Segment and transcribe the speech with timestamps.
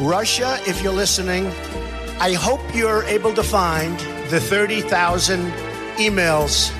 [0.00, 1.46] Russia, if you're listening,
[2.18, 3.98] I hope you're able to find
[4.30, 5.52] the 30,000
[5.96, 6.70] emails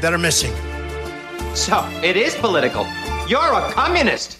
[0.00, 0.52] that are missing.
[1.54, 2.86] So, it is political.
[3.28, 4.38] You're a communist.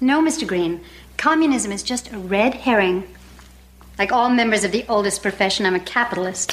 [0.00, 0.46] No, Mr.
[0.46, 0.80] Green.
[1.16, 3.04] Communism is just a red herring.
[3.98, 6.52] Like all members of the oldest profession, I'm a capitalist.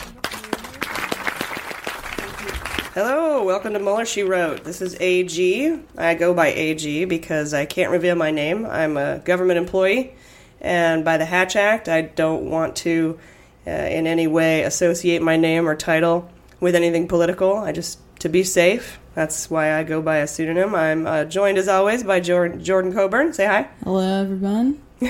[2.93, 4.63] Hello, welcome to Mueller She Wrote.
[4.63, 5.79] This is AG.
[5.97, 8.65] I go by AG because I can't reveal my name.
[8.65, 10.13] I'm a government employee
[10.61, 13.19] and by the Hatch Act, I don't want to
[13.67, 16.29] uh, in any way associate my name or title
[16.59, 17.55] with anything political.
[17.57, 20.75] I just, to be safe, that's why I go by a pseudonym.
[20.75, 23.33] I'm uh, joined as always by Jordan, Jordan Coburn.
[23.33, 23.69] Say hi.
[23.83, 24.81] Hello, everyone.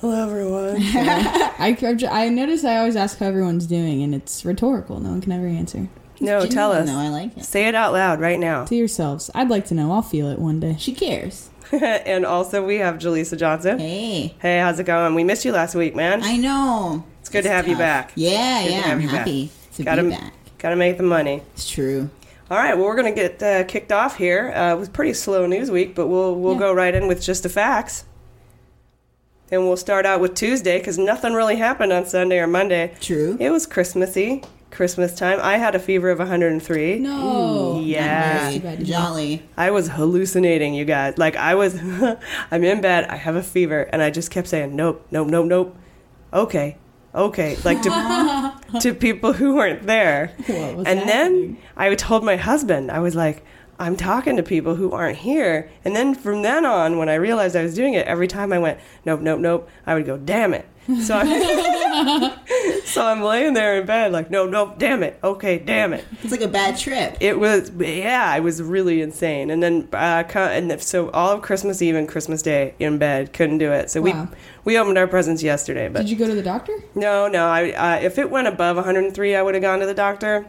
[0.00, 0.76] Hello, everyone.
[0.80, 1.76] I,
[2.10, 5.00] I notice I always ask how everyone's doing, and it's rhetorical.
[5.00, 5.88] No one can ever answer.
[6.20, 6.86] No, tell us.
[6.86, 7.44] No, I like it.
[7.44, 8.64] Say it out loud right now.
[8.66, 9.30] To yourselves.
[9.34, 9.92] I'd like to know.
[9.92, 10.76] I'll feel it one day.
[10.78, 11.50] She cares.
[11.82, 13.78] and also we have Jaleesa Johnson.
[13.78, 14.34] Hey.
[14.38, 15.14] Hey, how's it going?
[15.14, 16.22] We missed you last week, man.
[16.22, 17.04] I know.
[17.20, 17.70] It's good it's to have tough.
[17.70, 18.12] you back.
[18.14, 19.74] Yeah, yeah, I'm happy back.
[19.76, 20.34] to gotta, be back.
[20.58, 21.42] Gotta make the money.
[21.54, 22.10] It's true.
[22.50, 24.52] All right, well, we're gonna get uh, kicked off here.
[24.54, 26.60] Uh, it was pretty slow news week, but we'll we'll yeah.
[26.60, 28.04] go right in with just the facts.
[29.50, 32.94] And we'll start out with Tuesday because nothing really happened on Sunday or Monday.
[33.00, 33.36] True.
[33.38, 34.42] It was Christmassy.
[34.74, 35.38] Christmas time.
[35.40, 36.98] I had a fever of 103.
[36.98, 37.80] No.
[37.80, 38.76] Yeah.
[38.76, 39.42] Jolly.
[39.56, 41.16] I was hallucinating, you guys.
[41.16, 41.78] Like I was
[42.50, 45.46] I'm in bed, I have a fever, and I just kept saying, Nope, nope, nope,
[45.46, 45.76] nope.
[46.32, 46.76] Okay.
[47.14, 47.56] Okay.
[47.64, 50.32] Like to to people who weren't there.
[50.48, 51.06] and happening?
[51.06, 53.44] then I told my husband, I was like,
[53.78, 55.70] I'm talking to people who aren't here.
[55.84, 58.58] And then from then on, when I realized I was doing it, every time I
[58.58, 60.66] went, nope, nope, nope, I would go, damn it.
[61.02, 62.32] So I'm,
[62.84, 65.18] so I'm laying there in bed, like, no, no, damn it.
[65.24, 66.04] Okay, damn it.
[66.22, 67.16] It's like a bad trip.
[67.20, 69.50] It was, yeah, it was really insane.
[69.50, 73.58] And then, uh, and so all of Christmas Eve and Christmas Day in bed, couldn't
[73.58, 73.90] do it.
[73.90, 74.28] So Wow.
[74.64, 76.74] we we opened our presents yesterday, but Did you go to the doctor?
[76.94, 77.46] no, no.
[77.46, 80.46] I uh, if it went above 103, I would have gone to the doctor.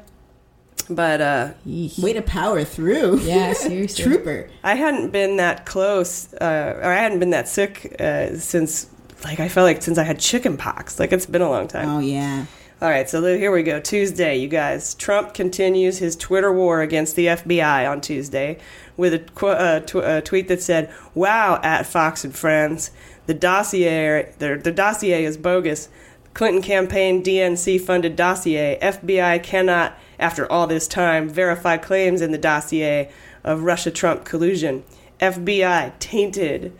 [0.89, 3.19] But uh, Way to power through.
[3.23, 4.03] Yeah, seriously.
[4.03, 4.49] Trooper.
[4.63, 8.87] I hadn't been that close, uh, or I hadn't been that sick uh, since,
[9.25, 10.99] like, I felt like since I had chicken pox.
[10.99, 11.89] Like, it's been a long time.
[11.89, 12.45] Oh, yeah.
[12.81, 13.79] All right, so here we go.
[13.79, 14.93] Tuesday, you guys.
[14.95, 18.57] Trump continues his Twitter war against the FBI on Tuesday
[18.97, 22.91] with a, qu- uh, tw- a tweet that said, "Wow, at Fox and Friends,
[23.27, 25.87] the dossier, the, the dossier is bogus.
[26.33, 28.77] Clinton campaign DNC funded dossier.
[28.81, 33.09] FBI cannot, after all this time, verify claims in the dossier
[33.43, 34.83] of Russia-Trump collusion.
[35.21, 36.77] FBI tainted."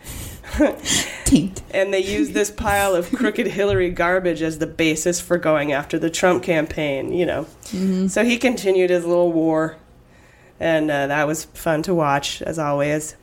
[1.72, 5.98] And they use this pile of crooked Hillary garbage as the basis for going after
[6.00, 7.48] the Trump campaign, you know.
[8.08, 9.78] So he continued his little war,
[10.60, 13.16] and uh, that was fun to watch, as always.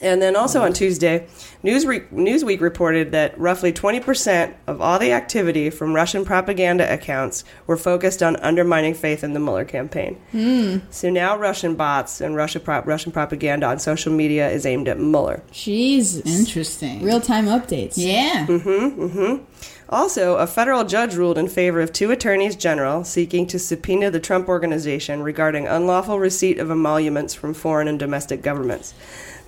[0.00, 1.26] And then also on Tuesday,
[1.62, 7.76] Newsweek, Newsweek reported that roughly 20% of all the activity from Russian propaganda accounts were
[7.76, 10.18] focused on undermining faith in the Mueller campaign.
[10.32, 10.78] Hmm.
[10.90, 14.98] So now Russian bots and Russia prop, Russian propaganda on social media is aimed at
[14.98, 15.42] Mueller.
[15.52, 16.24] Jesus.
[16.24, 17.02] Interesting.
[17.02, 17.94] Real time updates.
[17.96, 18.46] Yeah.
[18.46, 19.44] Mm-hmm, mm-hmm.
[19.90, 24.20] Also, a federal judge ruled in favor of two attorneys general seeking to subpoena the
[24.20, 28.94] Trump organization regarding unlawful receipt of emoluments from foreign and domestic governments.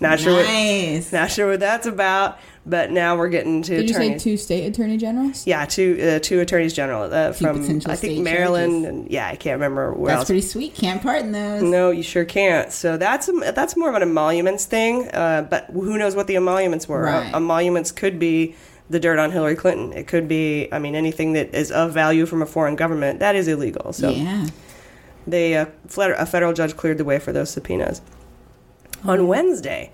[0.02, 1.12] Not sure what, Nice.
[1.12, 4.66] not sure what that's about, but now we're getting to Did you say two state
[4.66, 5.46] attorney generals?
[5.46, 9.00] yeah, two uh, two attorneys general uh, Two from I think state Maryland charges.
[9.00, 10.28] and yeah, I can't remember where That's else.
[10.28, 10.74] pretty sweet.
[10.74, 11.62] Can't pardon those.
[11.62, 12.70] No, you sure can't.
[12.72, 15.08] So that's a, that's more of an emoluments thing.
[15.08, 17.02] Uh, but who knows what the emoluments were?
[17.04, 17.32] Right.
[17.32, 18.54] Uh, emoluments could be
[18.90, 19.92] the dirt on Hillary Clinton.
[19.94, 23.20] It could be, I mean, anything that is of value from a foreign government.
[23.20, 23.92] That is illegal.
[23.94, 24.46] So Yeah.
[25.26, 25.66] they uh,
[25.96, 28.02] a federal judge cleared the way for those subpoenas.
[29.04, 29.92] On Wednesday,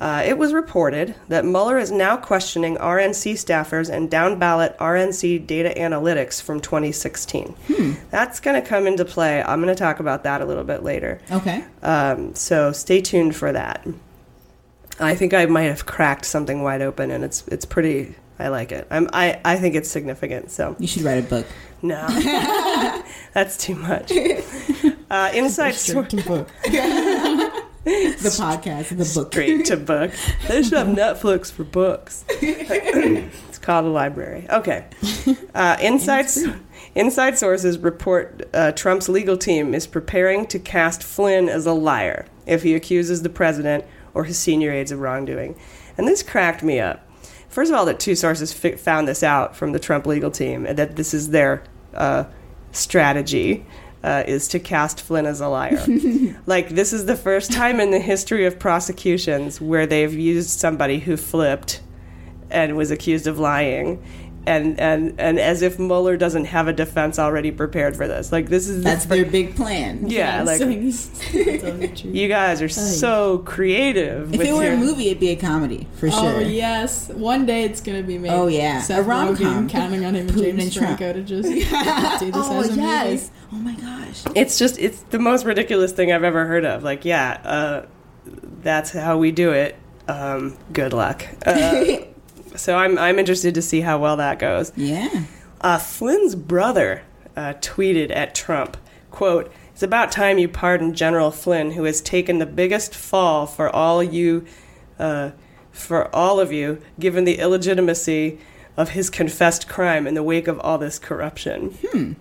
[0.00, 5.46] uh, it was reported that Mueller is now questioning RNC staffers and down ballot RNC
[5.46, 7.54] data analytics from 2016.
[8.10, 9.42] That's going to come into play.
[9.42, 11.20] I'm going to talk about that a little bit later.
[11.30, 11.64] Okay.
[11.82, 13.86] Um, so stay tuned for that.
[15.00, 18.14] I think I might have cracked something wide open, and it's it's pretty.
[18.38, 18.86] I like it.
[18.90, 20.50] I'm, I I think it's significant.
[20.50, 21.46] So You should write a book.
[21.82, 22.06] no,
[23.32, 24.12] that's too much.
[25.10, 25.76] Uh, inside
[26.26, 26.48] book.
[27.84, 29.32] The podcast, the book.
[29.32, 30.10] straight to book.
[30.48, 32.24] They should have Netflix for books.
[32.28, 34.46] it's called a library.
[34.50, 34.86] Okay.
[35.54, 36.26] Uh, inside,
[36.96, 42.26] inside sources report uh, Trump's legal team is preparing to cast Flynn as a liar
[42.44, 43.84] if he accuses the president
[44.14, 45.56] or his senior aides of wrongdoing.
[45.96, 47.08] And this cracked me up.
[47.48, 50.66] First of all, that two sources fi- found this out from the Trump legal team,
[50.66, 51.62] and that this is their
[51.94, 52.24] uh,
[52.72, 53.64] strategy.
[54.04, 55.82] Uh, is to cast Flynn as a liar.
[56.46, 60.98] like, this is the first time in the history of prosecutions where they've used somebody
[60.98, 61.80] who flipped
[62.50, 64.04] and was accused of lying.
[64.46, 68.30] And, and and as if Mueller doesn't have a defense already prepared for this.
[68.30, 70.08] Like this is the That's fir- their big plan.
[70.10, 70.60] yeah, like
[72.04, 74.32] you guys are so creative.
[74.34, 76.20] If with it were your, a movie, it'd be a comedy for sure.
[76.20, 78.30] Oh yes, one day it's gonna be made.
[78.32, 78.80] Oh, yeah.
[78.82, 79.68] Seth A rom-com.
[79.68, 82.74] Counting on him and Putin James and Franco to just do this Oh as a
[82.80, 83.10] yes.
[83.10, 83.30] movie.
[83.52, 84.22] Oh my gosh.
[84.34, 86.82] it's just it's the most ridiculous thing I've ever heard of.
[86.82, 87.86] Like yeah, uh,
[88.62, 89.76] that's how we do it.
[90.06, 91.24] Um, good luck.
[91.46, 91.84] Uh,
[92.56, 94.72] so I'm I'm interested to see how well that goes.
[94.76, 95.24] Yeah.
[95.60, 97.02] Uh, Flynn's brother
[97.36, 98.76] uh, tweeted at Trump,
[99.10, 103.74] quote, It's about time you pardon General Flynn, who has taken the biggest fall for
[103.74, 104.44] all you,
[104.98, 105.30] uh,
[105.72, 108.38] for all of you, given the illegitimacy
[108.76, 111.70] of his confessed crime in the wake of all this corruption.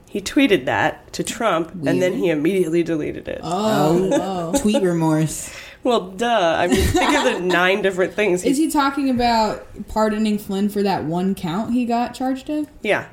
[0.07, 3.41] He tweeted that to Trump, and then he immediately deleted it.
[3.43, 5.51] Oh, Tweet remorse.
[5.83, 6.55] Well, duh.
[6.57, 8.43] I mean, think of the nine different things.
[8.43, 12.67] Is He, he talking about pardoning Flynn for that one count he got charged of?
[12.81, 13.07] yeah.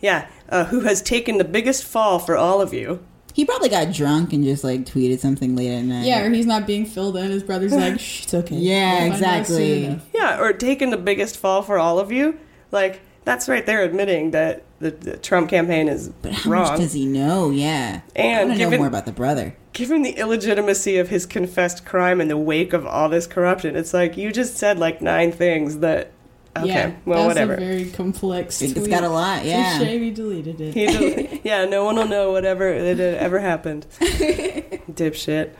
[0.00, 0.26] Yeah.
[0.48, 3.04] Uh, who has taken the biggest fall for all of you.
[3.32, 6.04] He probably got drunk and just like tweeted something late at night.
[6.06, 7.30] Yeah, or he's not being filled in.
[7.30, 8.56] His brother's like, Shh, it's okay.
[8.56, 10.10] Yeah, We'll find out soon exactly.
[10.20, 12.38] Yeah, or taking the biggest fall for all of you.
[12.70, 16.68] Like that's right there admitting that the, the Trump campaign is But how wrong.
[16.72, 17.50] much does he know?
[17.50, 18.02] Yeah.
[18.14, 19.56] And I want to know more about the brother.
[19.74, 23.92] Given the illegitimacy of his confessed crime in the wake of all this corruption, it's
[23.92, 26.10] like you just said like nine things that.
[26.56, 27.54] Okay, yeah, well, that's whatever.
[27.54, 28.62] a very complex.
[28.62, 28.88] It's tweet.
[28.88, 29.76] got a lot, yeah.
[29.80, 30.72] Touche, we deleted it.
[30.74, 33.86] He del- yeah, no one will know whatever it had ever happened.
[34.00, 35.50] Dipshit.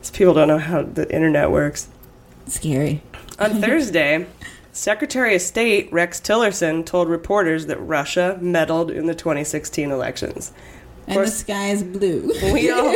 [0.00, 1.88] These people don't know how the internet works.
[2.46, 3.02] Scary.
[3.40, 4.26] On Thursday,
[4.72, 10.52] Secretary of State Rex Tillerson told reporters that Russia meddled in the 2016 elections.
[11.08, 12.30] Of And the sky is blue.
[12.52, 12.94] we all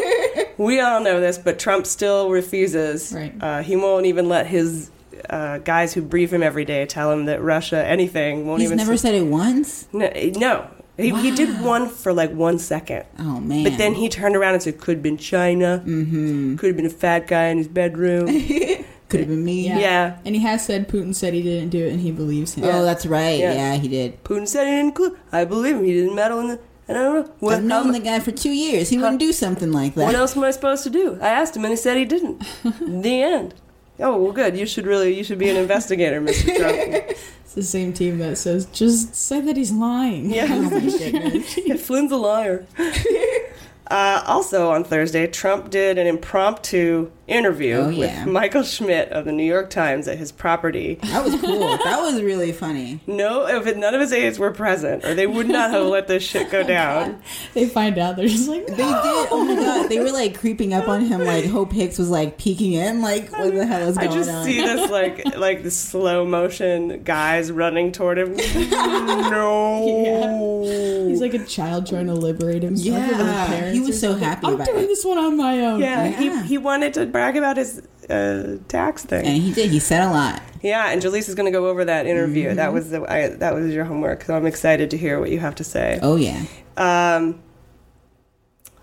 [0.58, 3.12] we all know this, but Trump still refuses.
[3.14, 3.34] Right.
[3.40, 4.90] Uh, he won't even let his
[5.30, 8.46] uh, guys who brief him every day tell him that Russia anything.
[8.46, 9.88] Won't He's even He's never say- said it once.
[9.92, 10.10] no.
[10.36, 10.68] no.
[10.98, 13.06] He, he did one for like one second.
[13.18, 13.64] Oh man!
[13.64, 15.82] But then he turned around and said, "Could have been China.
[15.84, 16.56] Mm-hmm.
[16.56, 18.26] Could have been a fat guy in his bedroom.
[19.08, 19.66] could have been me.
[19.66, 20.18] Yeah.
[20.26, 22.64] And he has said Putin said he didn't do it, and he believes him.
[22.64, 23.38] Oh, that's right.
[23.40, 23.54] Yeah.
[23.54, 23.74] Yeah.
[23.76, 24.22] he did.
[24.22, 24.98] Putin said he didn't.
[24.98, 25.84] Cl- I believe him.
[25.84, 26.60] He didn't meddle in the.
[26.88, 27.54] And I don't know what.
[27.54, 28.88] I've how known mu- the guy for two years.
[28.88, 30.04] He wouldn't do something like that.
[30.04, 31.18] What else am I supposed to do?
[31.20, 32.42] I asked him, and he said he didn't.
[33.02, 33.54] the end.
[34.00, 34.56] Oh well, good.
[34.56, 36.56] You should really, you should be an investigator, Mr.
[36.56, 36.76] Trump.
[37.44, 40.30] It's the same team that says just say that he's lying.
[40.32, 40.46] Yeah.
[40.50, 41.58] Oh my goodness.
[41.58, 42.66] Yeah, Flynn's a liar.
[43.92, 48.24] Uh, also on Thursday, Trump did an impromptu interview Oh, yeah.
[48.24, 50.94] with Michael Schmidt of the New York Times at his property.
[51.04, 51.60] That was cool.
[51.60, 53.00] that was really funny.
[53.06, 56.08] No, if it, none of his aides were present, or they would not have let
[56.08, 57.22] this shit go down.
[57.54, 59.28] They find out they're just like They did.
[59.30, 59.88] Oh my god!
[59.90, 61.24] They were like creeping up on him.
[61.24, 63.02] Like Hope Hicks was like peeking in.
[63.02, 64.14] Like what the hell is going on?
[64.14, 64.44] I just on?
[64.44, 68.36] see this like like the slow motion guys running toward him.
[69.30, 70.62] no.
[71.08, 72.96] He's like a child trying to liberate himself.
[73.08, 74.86] from his Yeah, parents he was so happy I'm about doing it.
[74.88, 75.80] this one on my own.
[75.80, 76.42] Yeah, Yeah.
[76.42, 79.24] He, he wanted to brag about his uh, tax thing.
[79.26, 79.70] and he did.
[79.70, 80.42] He said a lot.
[80.62, 82.48] Yeah, and Jaleesa is going to go over that interview.
[82.48, 82.56] Mm-hmm.
[82.56, 84.22] That was the I, that was your homework.
[84.24, 85.98] So I'm excited to hear what you have to say.
[86.02, 86.44] Oh yeah.
[86.76, 87.40] Um,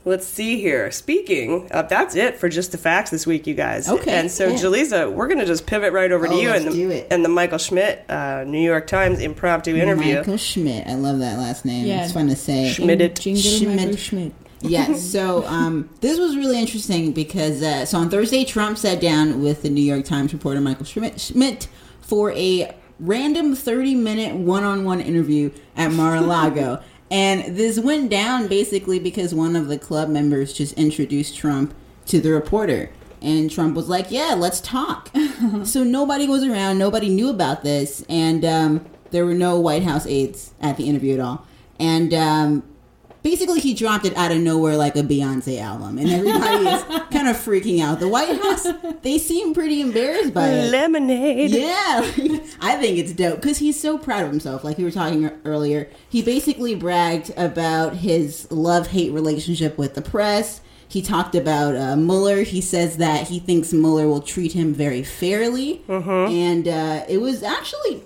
[0.05, 0.91] let's see here.
[0.91, 3.87] Speaking, of, that's it for just the facts this week, you guys.
[3.89, 4.55] Okay, And so, yeah.
[4.57, 6.95] Jaleesa, we're going to just pivot right over to Oh, you let's and do the
[6.97, 7.07] it.
[7.11, 10.15] and the Michael Schmidt, uh, New York Times impromptu interview.
[10.17, 10.87] Michael Schmidt.
[10.87, 11.85] I love that last name.
[11.85, 12.03] Yeah.
[12.03, 12.71] It's fun to say.
[12.71, 13.17] Schmidt.
[13.21, 14.33] Schmidt.
[14.61, 15.01] Yes.
[15.03, 19.61] So um, this was really interesting because uh, so on Thursday, Trump sat down with
[19.61, 21.67] the New York Times reporter Michael Schmidt, Schmidt
[22.01, 26.81] for a random 30 minute one on one interview at Mar a Lago.
[27.11, 31.73] and this went down basically because one of the club members just introduced Trump
[32.07, 32.91] to the reporter.
[33.21, 35.09] And Trump was like, yeah, let's talk.
[35.63, 36.77] so nobody was around.
[36.77, 38.03] Nobody knew about this.
[38.07, 41.45] And um, there were no White House aides at the interview at all.
[41.79, 42.63] And um,
[43.23, 47.27] basically he dropped it out of nowhere like a Beyonce album, and everybody is kind
[47.27, 47.99] of freaking out.
[47.99, 48.67] The White House,
[49.01, 50.71] they seem pretty embarrassed by it.
[50.71, 51.51] Lemonade.
[51.51, 52.01] Yeah,
[52.61, 54.63] I think it's dope because he's so proud of himself.
[54.63, 60.01] Like we were talking earlier, he basically bragged about his love hate relationship with the
[60.01, 60.61] press.
[60.87, 62.41] He talked about uh, Mueller.
[62.41, 67.43] He says that he thinks Mueller will treat him very fairly, and uh, it was
[67.43, 68.01] actually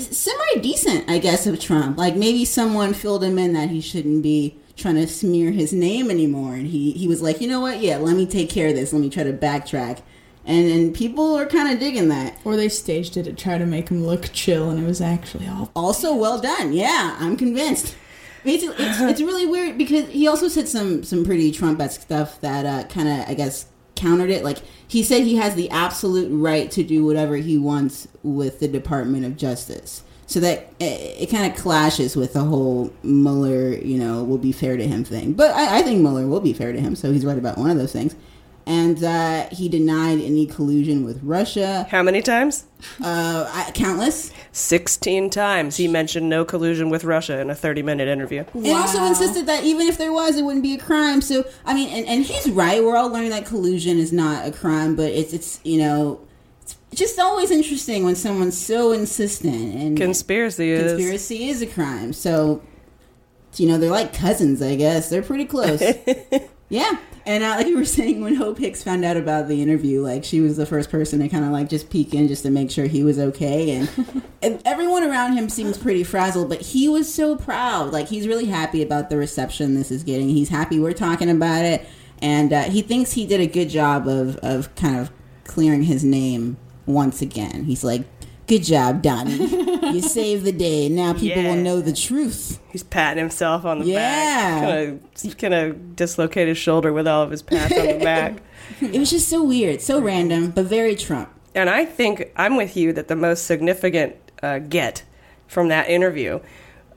[0.00, 1.98] semi decent, I guess, of Trump.
[1.98, 6.10] Like maybe someone filled him in that he shouldn't be trying to smear his name
[6.10, 7.80] anymore, and he he was like, you know what?
[7.80, 8.92] Yeah, let me take care of this.
[8.92, 10.02] Let me try to backtrack.
[10.44, 12.38] And and people are kind of digging that.
[12.44, 15.46] Or they staged it to try to make him look chill, and it was actually
[15.46, 15.70] all.
[15.74, 16.72] Also, well done.
[16.72, 17.96] Yeah, I'm convinced.
[18.44, 22.64] Basically, it's, it's really weird because he also said some some pretty Trump-esque stuff that
[22.64, 23.66] uh, kind of, I guess,
[23.98, 24.44] countered it.
[24.44, 28.68] Like he said, he has the absolute right to do whatever he wants with the
[28.68, 30.02] Department of Justice.
[30.26, 34.52] So that it, it kind of clashes with the whole Mueller, you know, will be
[34.52, 35.32] fair to him thing.
[35.32, 37.70] But I, I think Mueller will be fair to him, so he's right about one
[37.70, 38.14] of those things.
[38.68, 41.86] And uh, he denied any collusion with Russia.
[41.90, 42.66] How many times?
[43.02, 44.30] Uh, I, countless.
[44.52, 48.44] 16 times he mentioned no collusion with Russia in a 30 minute interview.
[48.52, 51.22] And also insisted that even if there was, it wouldn't be a crime.
[51.22, 52.84] So I mean, and, and he's right.
[52.84, 56.20] We're all learning that collusion is not a crime, but it's it's you know,
[56.60, 59.74] it's just always interesting when someone's so insistent.
[59.76, 60.92] And Conspiracy is.
[60.92, 62.12] conspiracy is a crime.
[62.12, 62.62] So
[63.56, 65.08] you know, they're like cousins, I guess.
[65.08, 65.82] They're pretty close.
[66.68, 66.98] yeah.
[67.26, 70.24] And uh, like you were saying, when Hope Hicks found out about the interview, like
[70.24, 72.70] she was the first person to kind of like just peek in just to make
[72.70, 73.70] sure he was okay.
[73.76, 77.92] And, and everyone around him seems pretty frazzled, but he was so proud.
[77.92, 80.28] Like he's really happy about the reception this is getting.
[80.28, 81.86] He's happy we're talking about it.
[82.20, 85.12] And uh, he thinks he did a good job of, of kind of
[85.44, 87.64] clearing his name once again.
[87.64, 88.02] He's like,
[88.48, 89.36] good job, Donnie.
[89.94, 90.88] you saved the day.
[90.88, 92.60] Now people will know the truth.
[92.72, 94.60] He's patting himself on the Yeah.
[94.60, 94.88] back.
[95.24, 98.38] Of, kind of dislocate his shoulder with all of his pats on the back.
[98.80, 101.28] It was just so weird, so random, but very Trump.
[101.54, 105.02] And I think I'm with you that the most significant uh, get
[105.46, 106.40] from that interview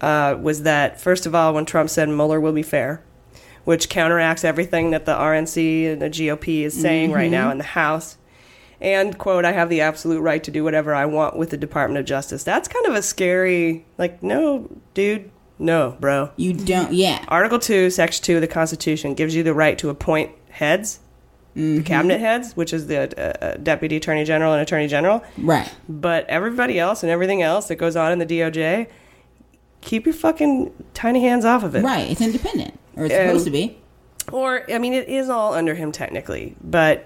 [0.02, 3.04] uh, was that, first of all, when Trump said Mueller will be fair,
[3.64, 7.32] which counteracts everything that the RNC and the GOP is saying right Mhm.
[7.34, 8.18] now in the House.
[8.82, 12.00] And, quote, I have the absolute right to do whatever I want with the Department
[12.00, 12.44] of Justice.
[12.44, 16.32] That's kind of a scary, like, no, dude, no, bro.
[16.36, 17.24] You don't, yeah.
[17.28, 21.00] Article 2, Section 2 of the Constitution gives you the right to appoint heads
[21.54, 25.22] the cabinet heads, which is the uh, uh, deputy attorney general and attorney general.
[25.38, 25.70] Right.
[25.90, 28.88] But everybody else and everything else that goes on in the DOJ,
[29.82, 31.84] keep your fucking tiny hands off of it.
[31.84, 32.10] Right.
[32.10, 33.78] It's independent, or it's And- supposed to be.
[34.32, 37.06] Or, I mean, it is all under him technically, but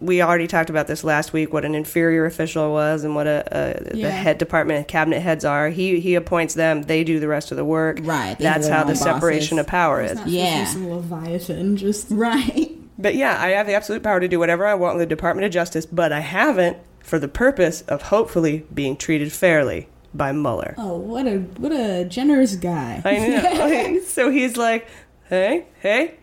[0.00, 1.52] we already talked about this last week.
[1.52, 3.44] What an inferior official was, and what a,
[3.92, 4.06] a Yeah.
[4.08, 5.70] the head department cabinet heads are.
[5.70, 7.98] He he appoints them; they do the rest of the work.
[8.02, 8.38] Right.
[8.38, 10.16] That's how the own separation of power It's is.
[10.18, 10.64] not supposed to be Yeah.
[10.66, 11.76] some leviathan.
[11.76, 12.72] Just Right.
[12.98, 15.44] But yeah, I have the absolute power to do whatever I want in the Department
[15.44, 20.74] of Justice, but I haven't for the purpose of hopefully being treated fairly by Mueller.
[20.78, 23.02] oh, what a what a generous guy.
[23.04, 24.00] I know.
[24.06, 24.88] so he's like,
[25.28, 26.14] hey, hey,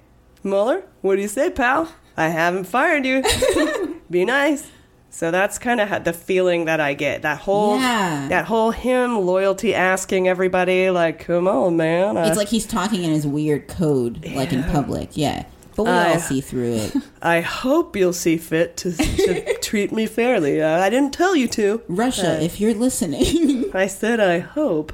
[0.44, 1.90] Mueller, what do you say, pal?
[2.18, 3.24] I haven't fired you.
[4.10, 4.68] Be nice.
[5.10, 7.22] So that's kind of the feeling that I get.
[7.22, 8.28] That whole, Yeah.
[8.30, 12.18] that whole him loyalty asking everybody, like, come on, man.
[12.18, 15.10] I- It's like he's talking in his weird code, like in public.
[15.14, 15.46] Yeah.
[15.76, 16.94] But we I- all see through it.
[17.22, 20.62] I hope you'll see fit to, to treat me fairly.
[20.62, 21.82] Uh, I didn't tell you to.
[21.88, 23.66] Russia, Uh, if you're listening.
[23.74, 24.94] I said I hope.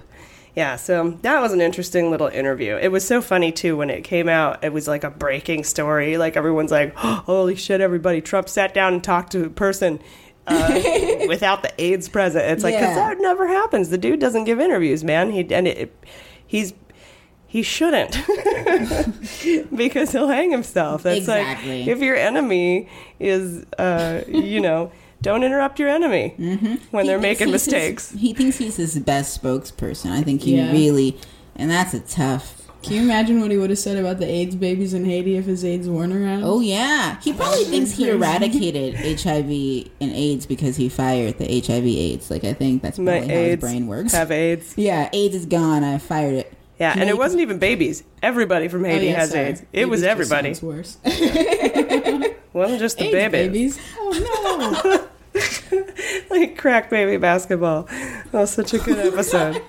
[0.55, 2.75] Yeah, so that was an interesting little interview.
[2.75, 4.63] It was so funny too when it came out.
[4.63, 6.17] It was like a breaking story.
[6.17, 9.99] Like everyone's like, "Holy shit!" Everybody, Trump sat down and talked to a person
[10.47, 10.67] uh,
[11.27, 12.45] without the aides present.
[12.45, 12.95] It's like 'cause Yeah.
[12.95, 13.89] that never happens.
[13.89, 15.31] The dude doesn't give interviews, man.
[15.31, 16.03] He and it, it-
[16.45, 16.73] he's
[17.47, 18.15] he shouldn't
[19.75, 21.03] because he'll hang himself.
[21.03, 21.79] That's Exactly.
[21.79, 22.89] like if your enemy
[23.19, 24.91] is, uh, you know,
[25.21, 26.97] don't interrupt your enemy when Mm-hmm.
[26.99, 28.11] He they're making he's his- mistakes.
[28.11, 30.11] he thinks he's his best spokesperson.
[30.11, 30.71] I think he Yeah.
[30.71, 31.17] really,
[31.55, 32.55] and that's a tough.
[32.81, 35.43] Can you imagine what he would have said about the AIDS babies in Haiti if
[35.45, 36.45] his aides weren't around?
[36.45, 41.45] Oh yeah, he probably That's thinks he eradicated HIV and AIDS because he fired the
[41.59, 42.31] HIV/AIDS.
[42.31, 44.13] Like I think that's My how AIDS his brain works.
[44.13, 44.73] have AIDS.
[44.77, 45.83] Yeah, AIDS is gone.
[45.83, 46.53] I fired it.
[46.79, 48.05] Yeah, and it wasn't even babies.
[48.23, 49.43] Everybody from Oh, Haiti yeah, has sorry.
[49.47, 49.63] AIDS.
[49.73, 50.53] It was Babies just everybody.
[50.53, 50.97] sounds worse.
[52.53, 53.77] wasn't just the AIDS babies.
[53.77, 53.93] babies.
[53.97, 55.39] Oh no!
[56.29, 57.83] like crack baby basketball.
[57.83, 59.61] That was such a good episode.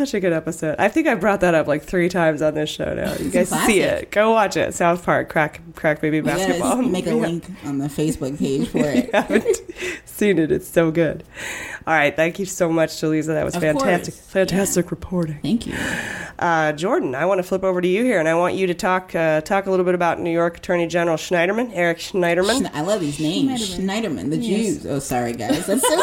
[0.00, 0.76] Such a good episode.
[0.78, 3.12] I think I brought that up like three times on this show now.
[3.16, 4.10] You It's guys see it.
[4.10, 4.72] Go watch it.
[4.72, 6.76] South Park, crack crack baby We gotta basketball.
[6.82, 7.16] make a Yeah.
[7.16, 9.14] link on the Facebook page for you it.
[9.14, 9.60] haven't
[10.06, 10.50] seen it.
[10.50, 11.22] It's so good.
[11.86, 12.16] All right.
[12.16, 13.26] Thank you so much, Jaleesa.
[13.26, 14.14] That was Of fantastic.
[14.14, 14.26] course.
[14.30, 15.38] Fantastic reporting.
[15.42, 15.74] Thank you.
[16.38, 18.74] Uh, Jordan, I want to flip over to you here, and I want you to
[18.74, 22.62] talk uh, talk a little bit about New York Attorney General Schneiderman, Eric Schneiderman.
[22.62, 23.76] Schne- I love these names.
[23.76, 24.64] Schneiderman, the Yes.
[24.82, 24.86] Jews.
[24.86, 25.66] Oh, sorry guys.
[25.66, 26.02] That's so.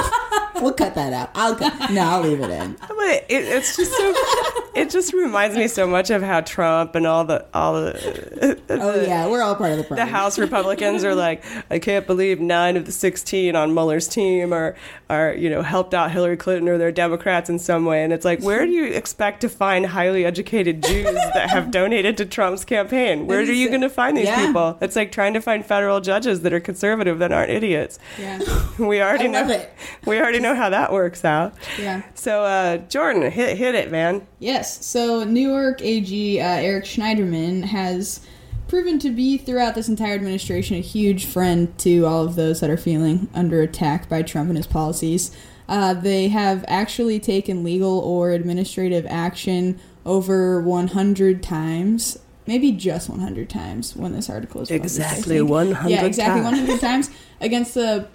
[0.62, 1.32] we'll cut that out.
[1.34, 1.90] I'll cut.
[1.92, 2.74] No, I'll leave it in.
[2.88, 4.54] But it, it's just so.
[4.78, 9.02] It just reminds me so much of how Trump and all the all the Oh
[9.02, 10.06] yeah, we're all part of the problem.
[10.08, 10.12] the.
[10.12, 14.76] House Republicans are like, I can't believe nine of the sixteen on Mueller's team are
[15.10, 18.26] are you know helped out Hillary Clinton or they're Democrats in some way, and it's
[18.26, 22.66] like, where do you expect to find highly educated Jews that have donated to Trump's
[22.66, 23.28] campaign?
[23.28, 24.46] Where are you going to find these Yeah.
[24.48, 24.78] people?
[24.82, 28.00] It's like trying to find federal judges that are conservative that aren't idiots.
[28.20, 28.40] Yeah.
[28.78, 29.50] We already know.
[29.50, 29.72] it.
[30.06, 31.54] We already know how that works out.
[31.80, 32.04] Yeah.
[32.14, 34.26] So, uh, Jordan, hit hit it, man.
[34.40, 34.67] Yes.
[34.70, 38.22] So New York AG uh, Eric Schneiderman has
[38.68, 42.70] proven to be throughout this entire administration a huge friend to all of those that
[42.70, 45.32] are feeling under attack by Trump and his policies.
[45.70, 52.18] Uh, they have actually taken legal or administrative action over 100 times.
[52.46, 55.50] Maybe just 100 times when this article is published, Exactly think.
[55.50, 57.10] 100 Yeah, exactly 100 times
[57.42, 58.08] against the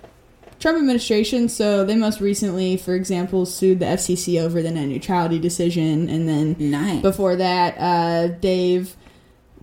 [0.62, 5.38] Trump administration, so they most recently, for example, sued the FCC over the net neutrality
[5.38, 7.02] decision, and then Nice.
[7.02, 8.96] before that, uh, Dave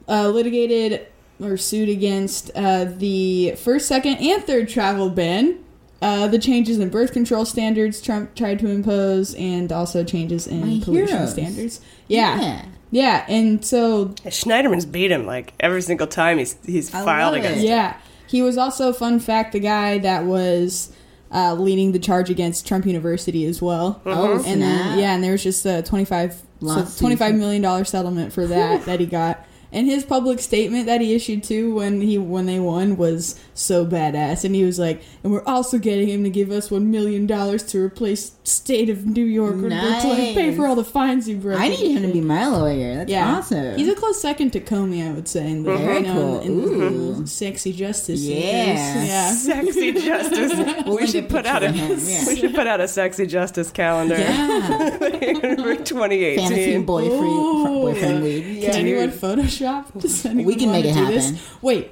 [0.07, 1.07] uh, litigated
[1.41, 5.57] or sued against uh, the first, second, and third travel ban,
[6.01, 10.59] uh, the changes in birth control standards Trump tried to impose, and also changes in
[10.61, 11.31] My pollution heroes.
[11.31, 11.81] standards.
[12.09, 12.41] Yeah.
[12.41, 12.65] Yeah.
[12.91, 17.61] yeah, and so Schneiderman's beat him like every single time he's he's filed against it.
[17.61, 17.67] him.
[17.67, 17.97] Yeah,
[18.29, 20.93] he was also fun fact the guy that was
[21.31, 24.01] uh, leading the charge against Trump University as well.
[24.05, 24.57] Oh, and snap.
[24.59, 28.31] then yeah, and there was just a twenty five so twenty five million dollar settlement
[28.31, 29.45] for that that he got.
[29.71, 33.85] And his public statement that he issued too when he when they won was so
[33.85, 34.43] badass.
[34.43, 37.61] And he was like, "And we're also getting him to give us one million dollars
[37.67, 41.35] to replace state of New York or to like, pay for all the fines he
[41.35, 42.95] broke." I need him to be my lawyer.
[42.95, 43.77] That's yeah, awesome.
[43.77, 45.51] He's a close second to Comey, I would say.
[45.51, 46.39] In the, Very you know, cool.
[46.39, 47.13] in, in Ooh.
[47.21, 48.21] the sexy justice.
[48.21, 48.35] Yeah.
[49.05, 49.31] yeah.
[49.31, 50.57] Sexy justice.
[50.57, 52.25] We'll we link should put out a picture of him, yeah.
[52.27, 54.97] we should put out a sexy justice calendar yeah.
[54.97, 56.39] for 2018.
[56.39, 57.81] Fantasy boyfriend, Ooh.
[57.81, 58.61] boyfriend league.
[58.63, 59.58] Can anyone Photoshop
[59.99, 61.31] to send We can make it do this?
[61.31, 61.39] happen.
[61.61, 61.91] Wait,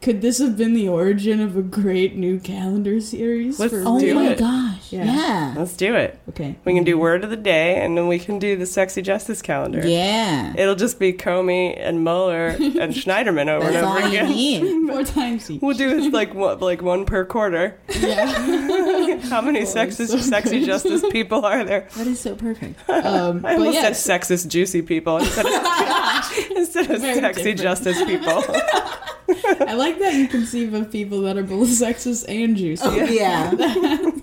[0.00, 3.60] could this have been the origin of a great new calendar series?
[3.60, 4.18] Let's for do real?
[4.20, 4.38] it.
[4.38, 5.54] gosh, yeah.
[5.56, 6.18] Let's do it.
[6.30, 6.56] Okay.
[6.64, 9.42] We can do word of the day, and then we can do the sexy justice
[9.42, 9.86] calendar.
[9.86, 10.54] Yeah.
[10.56, 14.30] It'll just be Comey and Mueller and Schneiderman over and That's over all you again.
[14.30, 14.88] need.
[14.90, 15.60] Four times each.
[15.60, 17.78] We'll do this like one, like one per quarter.
[17.90, 19.18] Yeah.
[19.28, 21.88] How many sexist, sexy justice people are there?
[21.96, 22.88] That is so perfect.
[22.88, 27.60] Um, I but almost yes, said sexist, juicy people instead of, instead of sexy different.
[27.60, 28.42] justice people.
[29.60, 32.82] I like that you conceive of people that are both sexist and juicy.
[32.84, 33.50] Oh, yeah.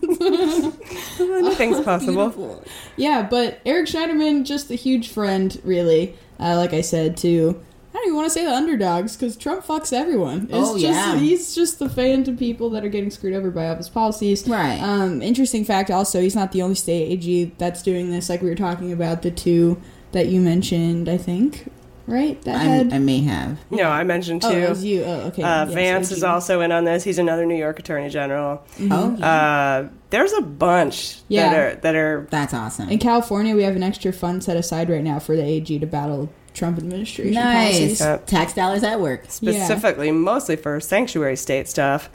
[1.20, 2.30] Anything's possible.
[2.30, 2.64] Beautiful.
[2.96, 6.16] Yeah, but Eric Schneiderman, just a huge friend, really.
[6.40, 9.66] Uh, like I said, to I don't even want to say the underdogs because Trump
[9.66, 10.44] fucks everyone.
[10.44, 11.16] It's Oh, just, yeah.
[11.18, 14.48] he's just the fan to people that are getting screwed over by all his policies.
[14.48, 14.78] Right.
[14.80, 18.30] Um, interesting fact, also, he's not the only state AG that's doing this.
[18.30, 21.72] Like we were talking about the two that you mentioned, I think,
[22.08, 22.42] right?
[22.44, 22.94] That I, had.
[22.94, 23.60] I may have.
[23.70, 24.48] No, I mentioned too.
[24.48, 25.04] oh, it was you.
[25.04, 25.44] Oh, okay.
[25.44, 27.04] Uh, Yes, Vance is also in on this.
[27.04, 28.64] He's another New York Attorney General.
[28.90, 31.50] Oh, Uh, there's a bunch Yeah.
[31.50, 32.90] that are that are that's awesome.
[32.90, 35.86] In California, we have an extra fund set aside right now for the AG to
[35.86, 37.78] battle Trump administration Nice.
[37.78, 38.02] policies.
[38.02, 39.26] Uh, Tax dollars at work.
[39.30, 42.10] specifically mostly for sanctuary state stuff.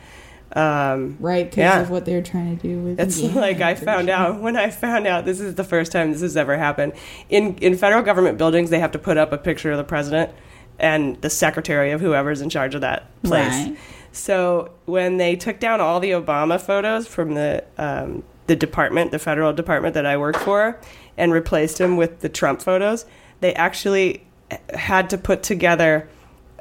[0.54, 1.80] Um, Right, because Yeah.
[1.80, 4.16] of what they're trying to do with It's like I found sure.
[4.16, 6.92] out when I found out this is the first time this has ever happened.
[7.30, 10.30] In in federal government buildings, they have to put up a picture of the president
[10.78, 13.66] and the secretary of whoever's in charge of that place.
[13.66, 13.76] Right.
[14.12, 19.18] So when they took down all the Obama photos from the um, the department, the
[19.18, 20.78] federal department that I work for,
[21.16, 23.06] and replaced them with the Trump photos,
[23.40, 24.26] they actually
[24.74, 26.08] had to put together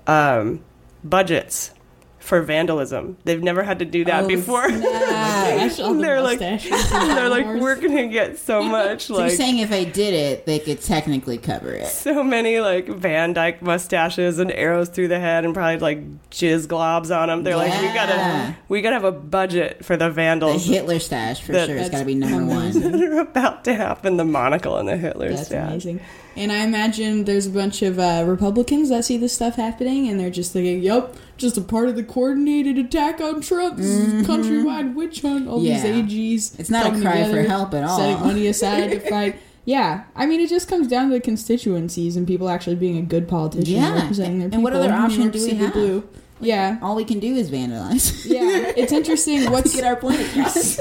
[0.07, 0.61] um,
[1.03, 1.71] budgets
[2.21, 3.17] for vandalism.
[3.25, 4.69] They've never had to do that Oh, before.
[4.71, 9.85] They're like, they're like, we're gonna get so much So like you're saying if they
[9.85, 11.87] did it, they could technically cover it.
[11.87, 16.67] so many like Van Dyke mustaches and arrows through the head and probably like jizz
[16.67, 17.43] globs on them.
[17.43, 17.93] They're like, we Yeah.
[17.95, 21.75] gotta, we gotta have a budget for the The Hitler stash for That- sure.
[21.77, 22.71] It's That's got to be number one.
[22.79, 24.17] that are about to happen.
[24.17, 25.69] The monocle and the Hitler That's stash.
[25.69, 25.99] amazing.
[26.35, 30.17] And I imagine there's a bunch of uh, Republicans that see this stuff happening, and
[30.19, 34.25] they're just thinking, "Yep, just a part of the coordinated attack on Trump, this is
[34.27, 35.65] countrywide witch hunt." All Mm-hmm.
[35.67, 36.01] Yeah.
[36.01, 36.59] these AGs.
[36.59, 37.97] It's not a cry for help at all.
[37.97, 39.35] Setting money aside to fight.
[39.65, 43.01] Yeah, I mean, it just comes down to the constituencies and people actually being a
[43.03, 43.93] good politician Yeah.
[44.01, 44.63] representing their And people.
[44.63, 45.73] what other option do we have?
[45.73, 46.03] Blue.
[46.39, 48.25] Yeah, All we can do is vandalize.
[48.25, 49.51] yeah, it's interesting.
[49.51, 50.79] What's Get our point across.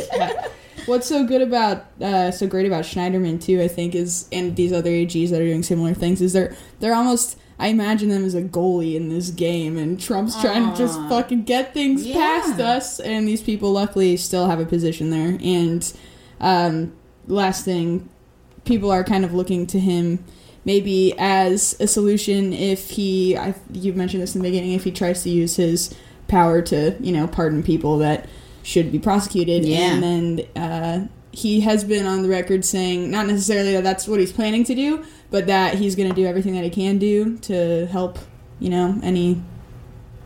[0.86, 4.72] What's so good about uh, so great about Schneiderman too, I think, is and these
[4.72, 8.34] other AGs that are doing similar things is they're they're almost I imagine them as
[8.34, 12.14] a goalie in this game, and Trump's trying to just fucking get things Yeah.
[12.14, 15.38] past us, and these people luckily still have a position there.
[15.42, 15.92] And
[16.40, 16.92] um,
[17.26, 18.08] last thing,
[18.64, 20.24] people are kind of looking to him
[20.64, 24.90] maybe as a solution if he I, you mentioned this in the beginning if he
[24.92, 25.94] tries to use his
[26.28, 28.28] power to you know pardon people that
[28.62, 29.78] should be prosecuted Yeah.
[29.94, 34.20] and then uh, he has been on the record saying not necessarily that that's what
[34.20, 37.36] he's planning to do but that he's going to do everything that he can do
[37.38, 38.18] to help
[38.58, 39.40] you know any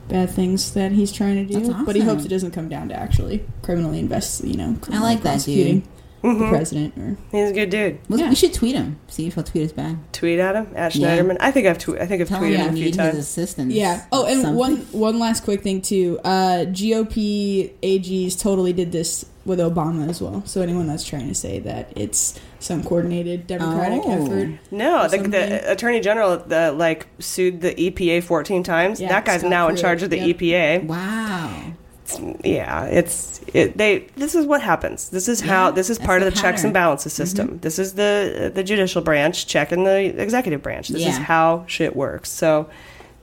[0.08, 2.88] bad things that he's trying to do That's but he hopes it doesn't come down
[2.90, 5.80] to actually criminally invest you know I like that prosecuting
[6.22, 6.40] dude.
[6.40, 7.98] the president or He's a good dude.
[8.08, 8.28] Let's- Yeah.
[8.30, 8.98] We should tweet him.
[9.08, 9.96] See if he'll tweet us back.
[10.12, 11.18] Tweet at him at Yeah.
[11.18, 11.36] Schneiderman.
[11.40, 12.96] I think I've tw- I think I've Tell tweeted we him a few need his
[12.96, 13.18] times.
[13.18, 13.72] assistance.
[13.74, 14.04] Yeah.
[14.10, 14.56] Oh, and Something.
[14.58, 16.18] one one last quick thing too.
[16.24, 20.42] Uh, GOP AGs totally did this with Obama as well.
[20.46, 24.24] So anyone that's trying to say that it's some coordinated Democratic Oh.
[24.24, 29.00] effort, No, or the, the attorney general the, like sued the EPA 14 times.
[29.00, 30.38] Yeah, that guy's Scott now in charge of the yep.
[30.38, 30.87] EPA.
[30.87, 31.72] Wow.
[32.44, 34.07] Yeah, it's it, they.
[34.16, 35.09] This is what happens.
[35.09, 35.70] This is how.
[35.70, 37.22] This is part the of the checks and balances mm-hmm.
[37.22, 37.59] system.
[37.61, 40.88] This is the the judicial branch checking the executive branch.
[40.88, 42.30] This is how shit works.
[42.30, 42.68] So.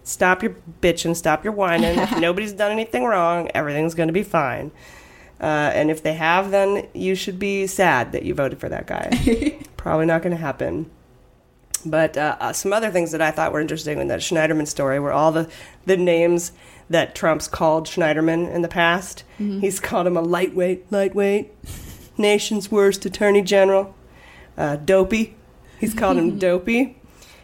[0.03, 1.99] Stop your bitching, stop your whining.
[1.99, 4.71] if nobody's done anything wrong, everything's going to be fine.
[5.41, 8.85] Uh, and if they have, then you should be sad that you voted for that
[8.85, 9.57] guy.
[9.77, 10.89] Probably not going to happen.
[11.83, 14.99] But uh, uh, some other things that I thought were interesting in that Schneiderman story
[14.99, 15.49] were all the,
[15.87, 16.51] the names
[16.91, 19.23] that Trump's called Schneiderman in the past.
[19.39, 21.51] He's called him a lightweight, lightweight,
[22.17, 23.95] nation's worst attorney general,
[24.57, 25.35] uh, dopey.
[25.79, 27.00] He's called him dopey.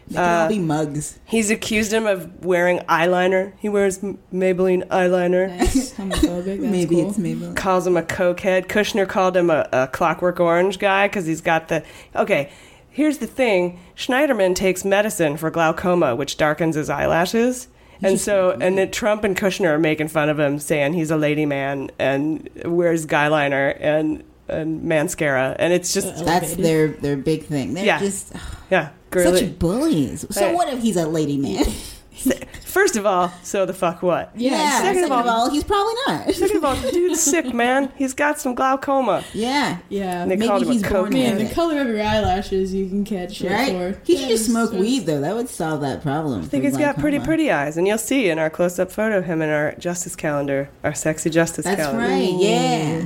[0.08, 1.18] They can all uh, be mugs.
[1.24, 3.52] He's accused him of wearing eyeliner.
[3.58, 5.56] He wears M- Maybelline eyeliner.
[5.58, 6.60] that's homophobic.
[6.60, 7.08] Maybe cool.
[7.10, 7.52] it's maybe.
[7.54, 8.66] calls him a cokehead.
[8.66, 11.82] Kushner called him a, a Clockwork Orange guy because he's got the.
[12.16, 12.50] Okay,
[12.90, 17.68] here's the thing: Schneiderman takes medicine for glaucoma, which darkens his eyelashes.
[18.00, 21.16] And so, and then Trump and Kushner are making fun of him, saying he's a
[21.16, 27.44] lady man and wears guyliner and and mascara, and it's just That's their their big
[27.46, 27.74] thing.
[27.74, 27.98] They're Yeah.
[27.98, 28.32] just
[28.70, 29.40] yeah, girly.
[29.40, 30.24] such bullies.
[30.30, 30.54] So Hey.
[30.54, 31.64] what if he's a lady man?
[31.64, 34.30] First First of all, so the fuck what?
[34.36, 34.80] Yeah.
[34.82, 36.30] Second, of all, he's probably not.
[36.32, 37.90] Second of all, the dude's sick, man.
[37.96, 39.24] He's got some glaucoma.
[39.32, 39.78] Yeah.
[39.88, 40.22] Yeah.
[40.22, 41.46] And they called him a coke Man, man.
[41.48, 43.72] the color of your eyelashes you can catch shit Right?
[43.72, 44.00] for.
[44.04, 45.20] He should just smoke just- weed though.
[45.20, 46.42] That would solve that problem.
[46.42, 49.24] I think he's got pretty pretty eyes, and you'll see in our close-up photo of
[49.24, 52.06] him in our justice calendar, our sexy justice That's calendar.
[52.06, 52.32] right.
[52.38, 53.02] Yeah.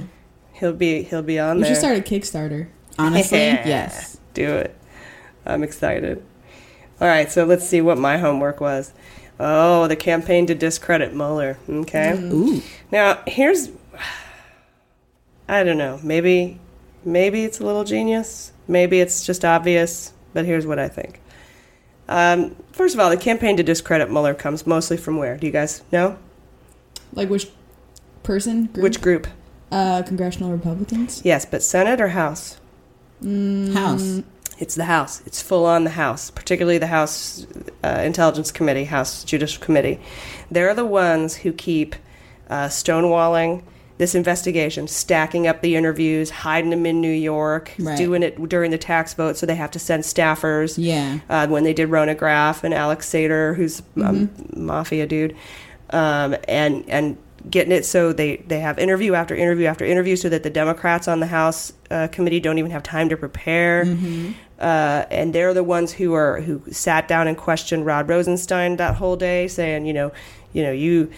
[0.55, 1.73] He'll be he'll be on We there.
[1.75, 2.67] should start a Kickstarter.
[2.99, 3.67] Honestly, Yeah.
[3.67, 4.19] yes.
[4.35, 4.77] Do it.
[5.45, 6.23] I'm excited.
[7.01, 8.93] All right, so let's see what my homework was.
[9.41, 11.59] Oh, the campaign to discredit Mueller.
[11.69, 12.17] Okay.
[12.17, 12.63] Ooh.
[12.91, 13.71] Now, here's
[15.49, 15.99] I don't know.
[16.03, 16.59] Maybe
[17.05, 18.53] maybe it's a little genius.
[18.69, 21.21] Maybe it's just obvious, but here's what I think.
[22.09, 25.37] Um, first of all, the campaign to discredit Mueller comes mostly from where?
[25.37, 26.19] Do you guys know?
[27.13, 27.49] Like which
[28.23, 28.67] person?
[28.67, 28.83] Group?
[28.83, 29.27] Which group?
[29.71, 31.23] Uh, congressional Republicans.
[31.25, 32.59] Yes, but Senate or House?
[33.23, 34.23] Mm, House.
[34.63, 35.23] It's the House.
[35.27, 37.47] It's full on the House, particularly the House
[37.83, 39.99] uh, Intelligence Committee, House Judicial Committee.
[40.53, 41.97] They're the ones who keep
[42.49, 43.65] uh, stonewalling
[43.99, 47.97] this investigation, stacking up the interviews, hiding them in New York, Right.
[47.99, 50.75] doing it during the tax vote, so they have to send staffers.
[50.79, 51.19] Yeah.
[51.29, 54.65] Uh, when they did Rona Graff and Felix Sater, who's a Mm-hmm.
[54.67, 55.35] mafia dude,
[55.91, 57.17] um, and and
[57.51, 61.09] getting it so they they have interview after interview after interview, so that the Democrats
[61.09, 63.85] on the House uh, committee don't even have time to prepare.
[63.85, 64.33] Mm-hmm.
[64.59, 68.95] Uh, and they're the ones who are who sat down and questioned Rod Rosenstein that
[68.95, 70.13] whole day, saying, you know,
[70.53, 71.11] you know, you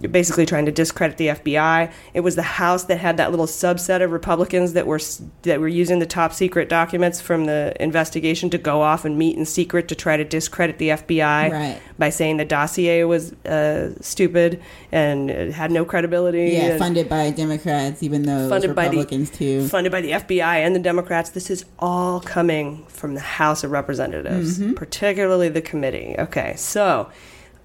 [0.00, 1.90] basically trying to discredit the FBI.
[2.14, 5.00] It was the House that had that little subset of Republicans that were
[5.42, 9.36] that were using the top secret documents from the investigation to go off and meet
[9.36, 11.80] in secret to try to discredit the FBI Right.
[11.98, 14.60] by saying the dossier was uh, stupid
[14.92, 16.52] and it had no credibility.
[16.52, 19.68] Yeah, and- funded by Democrats, even though funded by the Republicans too.
[19.68, 21.30] funded by the FBI and the Democrats.
[21.30, 24.74] This is all coming from the House of Representatives, Mm-hmm.
[24.74, 26.14] particularly the committee.
[26.18, 27.08] Okay, so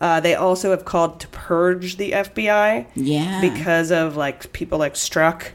[0.02, 3.42] uh, they also have called to purge the FBI Yeah.
[3.42, 5.50] because of like people like Strzok.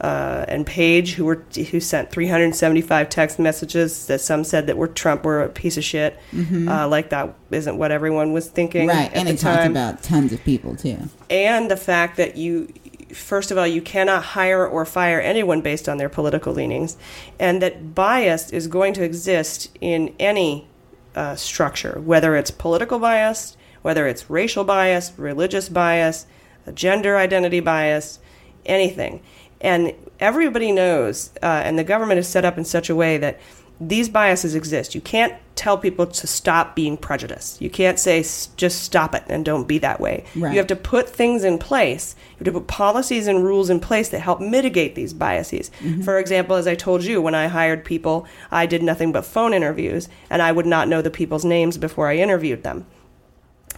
[0.00, 4.88] Uh, and Page, who were who sent 375 text messages that some said that were
[4.88, 8.98] Trump were a piece of shit, uh, like that isn't what everyone was thinking Mm-hmm.
[8.98, 10.98] right, at and the they talked about tons of people too.
[11.30, 12.66] and the fact that you
[13.14, 16.96] first of all you cannot hire or fire anyone based on their political leanings
[17.38, 20.66] and that bias is going to exist in any
[21.14, 26.26] uh, structure whether it's political bias whether it's racial bias religious bias
[26.74, 28.18] gender identity bias
[28.64, 29.20] anything
[29.60, 33.38] and everybody knows uh, and the government is set up in such a way that
[33.80, 34.94] these biases exist.
[34.94, 37.60] You can't tell people to stop being prejudiced.
[37.60, 40.24] You can't say "S- just stop it and don't be that way.
[40.36, 40.52] Right.
[40.52, 42.14] You have to put things in place.
[42.32, 45.70] You have to put policies and rules in place that help mitigate these biases.
[46.04, 49.52] For example, as I told you, when I hired people, I did nothing but phone
[49.52, 52.86] interviews, and I would not know the people's names before I interviewed them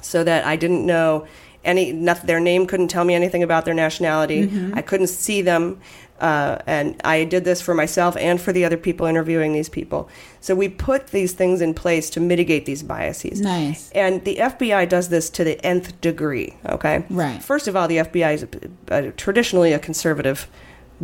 [0.05, 1.27] so that I didn't know
[1.65, 4.51] any nothing, their name couldn't tell me anything about their nationality.
[4.75, 5.81] I couldn't see them,
[6.21, 10.09] uh, and I did this for myself and for the other people interviewing these people.
[10.41, 13.41] So we put these things in place to mitigate these biases.
[13.41, 13.91] Nice.
[13.93, 16.55] And the FBI does this to the nth degree.
[16.67, 17.05] Okay.
[17.09, 17.43] Right.
[17.43, 18.49] First of all, the FBI is a,
[19.09, 20.49] a, traditionally a conservative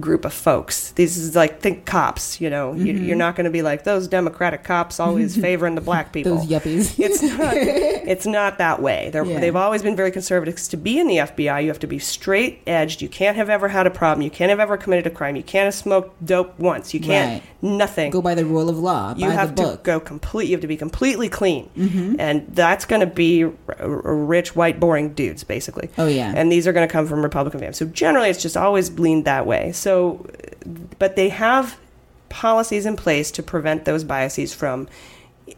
[0.01, 0.93] group of folks.
[0.93, 2.41] These is like think cops.
[2.41, 3.05] You know, you, Mm-hmm.
[3.05, 6.37] you're not going to be like those Democratic cops always favoring the black people.
[6.37, 6.99] Those yuppies.
[7.11, 7.55] It's not.
[7.57, 9.11] it's not that way.
[9.13, 9.41] They're, Yeah.
[9.41, 10.57] They've always been very conservative.
[10.71, 13.03] To be in the FBI, you have to be straight edged.
[13.03, 14.23] You can't have ever had a problem.
[14.23, 15.37] You can't have ever committed a crime.
[15.37, 16.93] You can't have smoked dope once.
[16.95, 17.43] You can't Right.
[17.63, 18.11] nothing.
[18.11, 19.15] Go by the rule of law.
[19.17, 19.83] you by have the to book.
[19.85, 20.47] go complete.
[20.49, 22.17] You have to be completely clean, Mm-hmm.
[22.19, 23.89] and that's going to be r- r-
[24.35, 25.89] rich, white, boring dudes, basically.
[25.99, 26.33] Oh, yeah.
[26.37, 27.77] and these are going to come from Republican families.
[27.77, 29.73] So generally, it's just always leaned that way.
[29.73, 29.89] So,
[30.98, 31.79] but they have
[32.29, 34.88] policies in place to prevent those biases from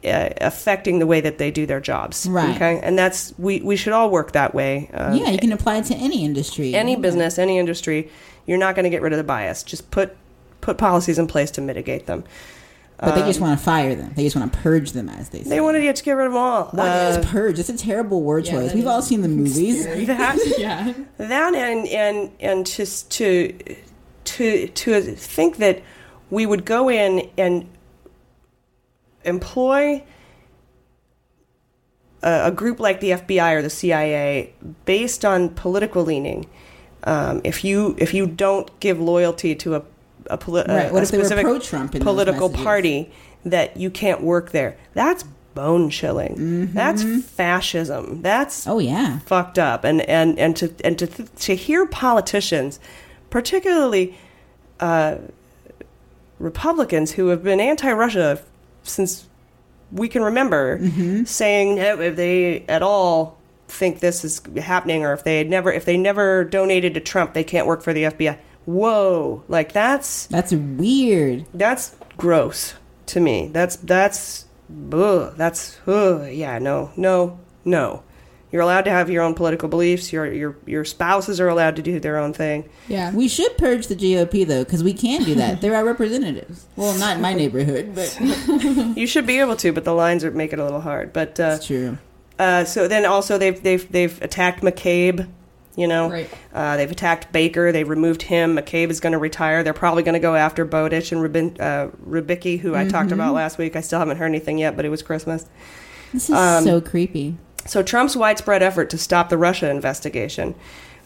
[0.04, 2.26] uh, affecting the way that they do their jobs.
[2.26, 2.54] Right.
[2.56, 4.88] Okay, and that's we we should all work that way.
[4.94, 6.74] Um, yeah, you can apply it to any industry.
[6.74, 8.08] any business, any industry,
[8.46, 9.62] you're not going to get rid of the bias.
[9.62, 10.16] Just put
[10.60, 12.24] put policies in place to mitigate them.
[12.98, 14.12] But they just Um, want to fire them.
[14.14, 15.48] They just want to purge them, as they say.
[15.50, 16.66] They wanted to get to get rid of them all.
[16.70, 17.58] Why Uh, is purge?
[17.58, 18.68] It's a terrible word choice.
[18.68, 19.84] that We've all seen the movies.
[20.06, 20.92] that, yeah.
[21.18, 23.52] that and and and just to
[24.36, 25.82] to to think that
[26.30, 27.68] we would go in and
[29.24, 30.02] employ
[32.22, 34.52] a, a group like the FBI or the CIA
[34.84, 36.46] based on political leaning.
[37.04, 39.82] Um, if you if you don't give loyalty to a
[40.30, 43.10] a, poli- Right, what a if specific pro-Trump political party,
[43.44, 44.76] that you can't work there.
[44.94, 46.72] That's bone chilling.
[46.72, 48.22] That's fascism.
[48.22, 48.70] That's Mm-hmm.
[48.70, 49.18] Oh yeah.
[49.20, 52.78] fucked up and and and to and to to hear politicians
[53.32, 54.16] particularly
[54.78, 55.16] uh,
[56.38, 58.40] republicans who have been anti-russia
[58.84, 59.26] since
[59.90, 60.78] we can remember
[61.24, 65.72] saying no, if they at all think this is happening, or if they had never
[65.72, 68.38] if they never donated to Trump, they can't work for the FBI.
[68.64, 71.44] Whoa, like that's That's weird.
[71.54, 72.74] that's gross
[73.06, 73.48] to me.
[73.52, 74.46] That's that's
[74.92, 78.02] ugh, that's ugh, yeah no no no.
[78.52, 80.12] You're allowed to have your own political beliefs.
[80.12, 82.68] Your your your spouses are allowed to do their own thing.
[82.86, 83.10] Yeah.
[83.12, 85.60] We should purge the GOP though, because we can do that.
[85.62, 86.66] They're our representatives.
[86.76, 88.16] Well, not in my neighborhood, but
[88.96, 91.12] you should be able to, but the lines are make it a little hard.
[91.14, 91.96] But uh, it's true.
[92.38, 95.28] Uh, so then also they've they've they've attacked McCabe.
[95.74, 96.28] You know, Right.
[96.52, 97.72] uh, they've attacked Baker.
[97.72, 98.56] They removed him.
[98.58, 99.62] McCabe is going to retire.
[99.62, 103.12] They're probably going to go after Bowdich and Rubin, uh, Rybicki, who I talked Mhm.
[103.14, 103.74] about last week.
[103.74, 105.46] I still haven't heard anything yet, but it was Christmas.
[106.12, 107.36] This is Um, so creepy.
[107.66, 110.54] So Trump's widespread effort to stop the Russia investigation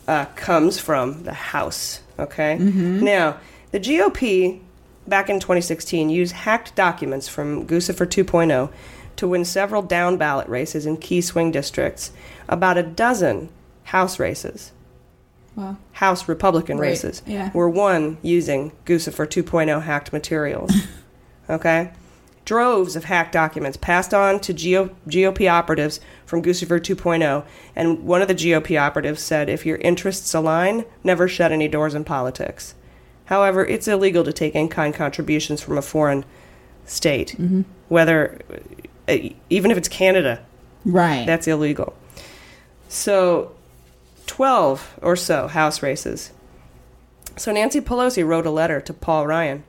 [0.09, 2.01] uh, comes from the House.
[2.19, 2.57] Okay.
[2.61, 3.03] Mhm.
[3.03, 3.37] Now
[3.73, 4.61] the GOP
[5.07, 8.71] back in 2016 used hacked documents from Guccifer 2.0
[9.17, 12.11] to win several down ballot races in key swing districts.
[12.49, 13.49] About a dozen
[13.85, 14.73] House races,
[15.55, 15.77] Wow.
[15.93, 17.51] House Republican Right, races, yeah.
[17.55, 20.73] were won using Guccifer 2.0 hacked materials.
[21.51, 21.93] okay?
[22.47, 28.23] Droves of hacked documents passed on to GO- GOP operatives from Guccifer 2.0, and one
[28.23, 32.75] of the GOP operatives said, if your interests align, never shut any doors in politics.
[33.25, 36.25] However, it's illegal to take in kind contributions from a foreign
[36.85, 37.65] state, Mhm.
[37.89, 38.39] whether,
[39.09, 39.17] uh,
[39.51, 40.39] even if it's Canada,
[40.85, 41.27] Right.
[41.27, 41.95] that's illegal.
[42.89, 43.51] So,
[44.29, 46.31] 12 or so House races.
[47.37, 49.65] So Nancy Pelosi wrote a letter to Paul Ryan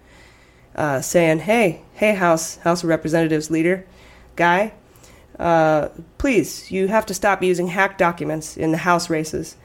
[0.77, 3.85] uh, saying, "Hey, hey, House House of Representatives leader,
[4.35, 4.73] guy,
[5.39, 9.55] uh, please, you have to stop using hacked documents in the House races."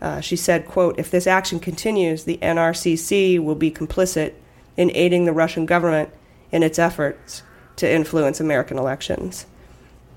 [0.00, 4.34] Uh, she said, "quote If this action continues, the NRCC will be complicit
[4.76, 6.10] in aiding the Russian government
[6.52, 7.42] in its efforts
[7.76, 9.46] to influence American elections."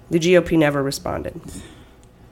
[0.10, 1.40] The GOP never responded.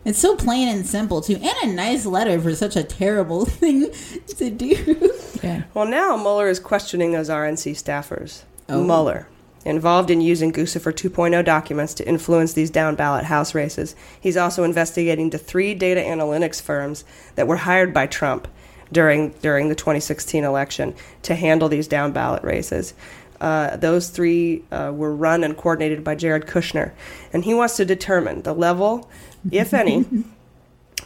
[0.09, 3.91] It's so plain and simple too, and a nice letter for such a terrible thing
[4.37, 5.13] to do.
[5.43, 5.63] Yeah.
[5.75, 8.41] Well, now Mueller is questioning those RNC staffers.
[8.67, 8.83] Oh.
[8.83, 9.27] Mueller,
[9.65, 13.95] involved in using Guccifer 2.0 documents to influence these down ballot House races.
[14.19, 18.47] He's also investigating the three data analytics firms that were hired by Trump
[18.91, 22.95] during during the 2016 election to handle these down ballot races.
[23.39, 26.91] Uh, those three uh, were run and coordinated by Jared Kushner,
[27.31, 29.09] and he wants to determine the level,
[29.51, 30.05] if any,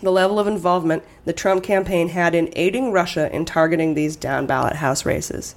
[0.01, 4.45] the level of involvement the Trump campaign had in aiding Russia in targeting these down
[4.45, 5.55] ballot House races.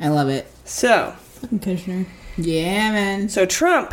[0.00, 0.46] I love it.
[0.64, 1.14] So,
[1.46, 2.06] Kushner.
[2.36, 3.28] Yeah, man.
[3.28, 3.92] so Trump,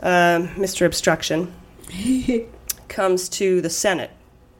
[0.00, 0.84] um, Mr.
[0.86, 1.52] Obstruction,
[2.88, 4.10] comes to the Senate.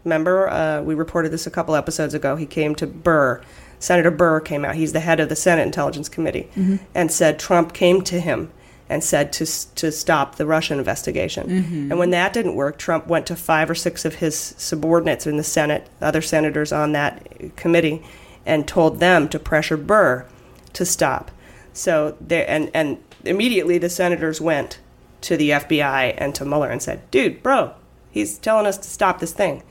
[0.04, 2.36] Remember, uh, we reported this a couple episodes ago.
[2.36, 3.42] He came to Burr.
[3.78, 4.76] Senator Burr came out.
[4.76, 6.78] He's the head of the Senate Intelligence Committee, Mhm.
[6.94, 8.50] and said Trump came to him
[8.88, 11.48] and said to to stop the Russian investigation.
[11.48, 11.90] Mhm.
[11.90, 15.36] And when that didn't work, Trump went to five or six of his subordinates in
[15.36, 17.20] the Senate, other senators on that
[17.56, 18.02] committee,
[18.44, 20.24] and told them to pressure Burr
[20.72, 21.30] to stop.
[21.72, 24.78] So there, and and immediately the senators went
[25.22, 27.72] to the FBI and to Mueller and said, "Dude, bro,
[28.10, 29.62] he's telling us to stop this thing."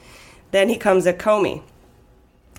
[0.52, 1.62] Then he comes at Comey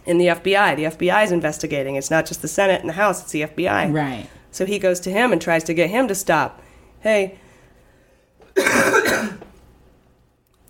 [0.07, 0.75] in the FBI.
[0.75, 1.97] The FBI is investigating.
[1.97, 3.93] It's not just the Senate and the House; it's the FBI.
[3.93, 4.27] Right.
[4.57, 6.63] So he goes to him and tries to get him to stop.
[7.01, 7.39] Hey,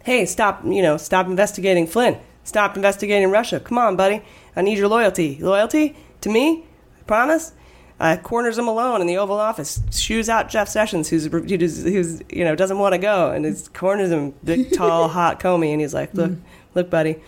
[0.03, 0.65] hey, stop!
[0.65, 2.19] You know, stop investigating Flynn.
[2.43, 3.61] Stop investigating Russia.
[3.61, 4.23] Come on, buddy.
[4.57, 5.39] I need your loyalty.
[5.41, 6.65] Loyalty to me?
[6.99, 7.53] I Promise?
[8.01, 9.81] Uh, corners him alone in the Oval Office.
[9.93, 13.69] Shoes out Jeff Sessions, who's who's, who's you know doesn't want to go, and his
[13.69, 16.33] corners him big, tall, hot Comey, and he's like, "Look,
[16.75, 17.21] look, buddy,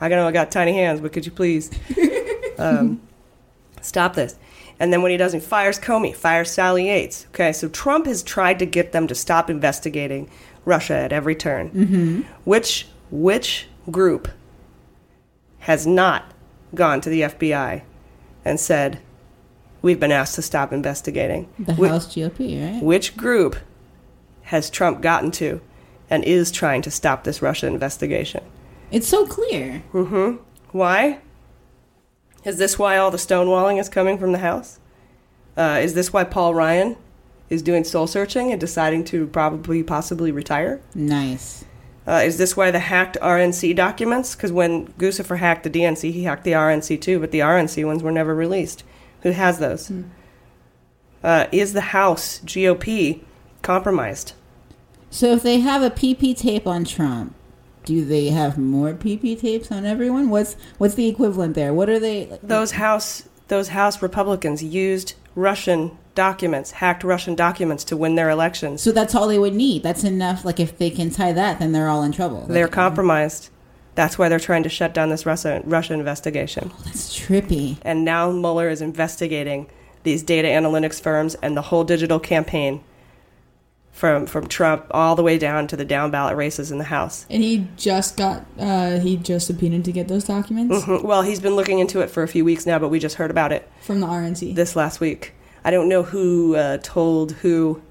[0.00, 1.70] I know I got tiny hands, but could you please
[2.58, 3.02] um,
[3.82, 4.38] stop this?"
[4.80, 7.26] And then when he doesn't, he fires Comey, fires Sally Yates.
[7.30, 10.30] Okay, so Trump has tried to get them to stop investigating
[10.64, 11.70] Russia at every turn.
[11.70, 12.20] Mm-hmm.
[12.44, 14.28] Which which group
[15.60, 16.32] has not
[16.74, 17.82] gone to the FBI
[18.44, 19.00] and said,
[19.82, 21.48] "We've been asked to stop investigating"?
[21.58, 22.82] The Whi- House GOP, right?
[22.82, 23.56] which group
[24.42, 25.60] has Trump gotten to
[26.08, 28.44] and is trying to stop this Russia investigation?
[28.90, 29.82] It's so clear.
[29.92, 30.36] Mm-hmm.
[30.72, 31.18] Why?
[32.44, 34.78] Is this why all the stonewalling is coming from the House?
[35.56, 36.96] Uh, is this why Paul Ryan
[37.50, 40.80] is doing soul searching and deciding to probably, possibly retire?
[40.94, 41.64] Nice.
[42.06, 44.34] Uh, is this why the hacked RNC documents?
[44.34, 48.02] Because when Guccifer hacked the DNC, he hacked the RNC too, but the RNC ones
[48.02, 48.82] were never released.
[49.22, 49.92] Who has those?
[51.22, 53.22] Uh, is the House GOP
[53.62, 54.32] compromised?
[55.10, 57.34] So if they have a PP tape on Trump,
[57.84, 60.30] do they have more PP tapes on everyone?
[60.30, 61.72] What's what's the equivalent there?
[61.72, 62.38] What are they?
[62.42, 68.82] Those House those House Republicans used Russian documents, hacked Russian documents to win their elections.
[68.82, 69.82] So that's all they would need.
[69.82, 70.44] That's enough.
[70.44, 72.44] Like if they can tie that, then they're all in trouble.
[72.46, 73.50] They're um, compromised.
[73.94, 76.70] That's why they're trying to shut down this Russia, Russia investigation.
[76.72, 77.78] Oh, that's trippy.
[77.82, 79.68] And now Mueller is investigating
[80.02, 82.82] these data analytics firms and the whole digital campaign
[83.98, 87.26] from from Trump all the way down to the down ballot races in the House.
[87.28, 91.02] And he just got uh, he just subpoenaed to get those documents Mhm.
[91.02, 93.30] Well, he's been looking into it for a few weeks now, but we just heard
[93.30, 94.54] about it from the RNC.
[94.54, 95.34] this last week.
[95.64, 97.82] I don't know who uh, told who.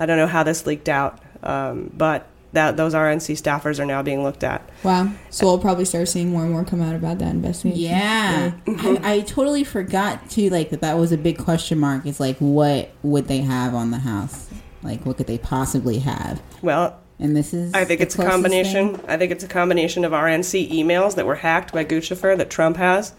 [0.00, 4.02] I don't know how this leaked out, um, but that those RNC staffers are now
[4.02, 4.62] being looked at.
[4.82, 5.10] Wow.
[5.30, 7.80] So we'll probably start seeing more and more come out about that investigation.
[7.82, 10.50] Yeah, I, I totally forgot too.
[10.50, 12.04] Like that, that was a big question mark.
[12.06, 14.48] It's like, what would they have on the house?
[14.82, 16.42] Like, what could they possibly have?
[16.62, 17.72] Well, and this is.
[17.74, 18.96] I think it's a combination.
[18.96, 19.04] thing?
[19.08, 22.76] I think it's a combination of RNC emails that were hacked by Guccifer that Trump
[22.78, 23.14] has,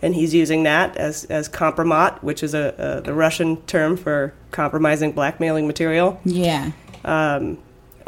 [0.00, 4.32] and he's using that as as compromat, which is a, a the Russian term for
[4.52, 6.20] compromising, blackmailing material.
[6.24, 6.72] Yeah.
[7.04, 7.58] Um,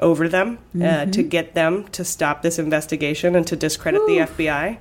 [0.01, 1.28] over them uh, to Mhm.
[1.28, 4.78] get them to stop this investigation and to discredit the FBI.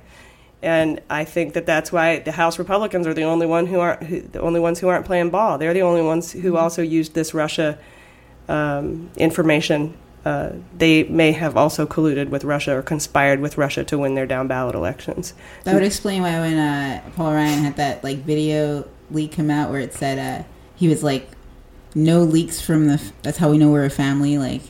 [0.62, 4.04] And I think that that's why the House Republicans are the only one who aren't
[4.04, 5.58] who, the only ones who aren't playing ball.
[5.58, 7.78] They're the only ones who also used this Russia
[8.48, 9.94] um, information.
[10.24, 14.26] Uh, they may have also colluded with Russia or conspired with Russia to win their
[14.26, 15.32] down ballot elections.
[15.64, 19.70] That would explain why when uh, Paul Ryan had that like video leak come out
[19.70, 21.28] where it said uh, he was like,
[21.94, 24.38] "No leaks from the." F- that's how we know we're a family.
[24.38, 24.62] Like,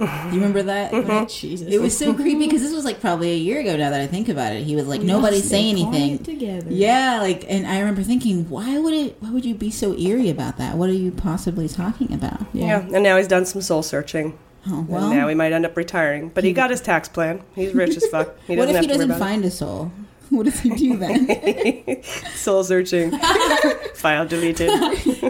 [0.00, 0.92] you remember that?
[0.92, 1.30] Mhm.
[1.30, 1.68] Jesus.
[1.72, 4.06] It was so creepy because this was like probably a year ago now that I
[4.06, 4.64] think about it.
[4.64, 6.66] He was like, We "Nobody all say anything." together.
[6.70, 9.16] Yeah, like, and I remember thinking, why would it?
[9.20, 10.76] Why would you be so eerie about that?
[10.76, 12.40] What are you possibly talking about?
[12.52, 12.80] Yeah.
[12.92, 14.38] and now he's done some soul searching.
[14.68, 15.04] Oh, well.
[15.10, 17.40] and now he might end up retiring, but he got his tax plan.
[17.54, 18.34] He's rich as fuck.
[18.46, 19.18] He what doesn't if he have to doesn't about it.
[19.18, 19.90] find a soul?
[20.36, 22.02] What does he do then?
[22.34, 23.10] Soul searching.
[23.96, 24.70] File deleted.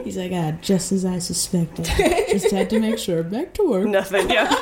[0.04, 1.86] He's like, ah, just as I suspected.
[2.28, 3.22] just had to make sure.
[3.22, 3.86] Back to work.
[3.86, 4.28] Nothing.
[4.30, 4.54] Yeah.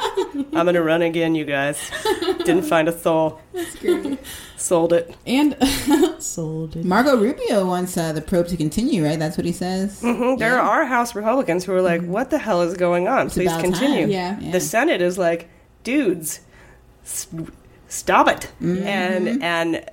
[0.54, 1.90] I'm gonna run again, you guys.
[2.44, 3.40] Didn't find a soul.
[3.52, 4.18] That's great.
[4.56, 5.14] Sold it.
[5.26, 5.56] And
[6.22, 6.84] sold it.
[6.84, 9.18] Marco Rubio wants uh, the probe to continue, right?
[9.18, 10.00] That's what he says.
[10.00, 13.28] hmm There are House Republicans who are like, "What the hell is going on?
[13.30, 14.38] Please continue." Yeah.
[14.40, 14.52] Yeah.
[14.52, 15.48] The Senate is like,
[15.84, 16.40] "Dudes,
[17.04, 17.26] s-
[17.88, 18.82] stop it!" Mm-hmm.
[18.86, 19.90] And and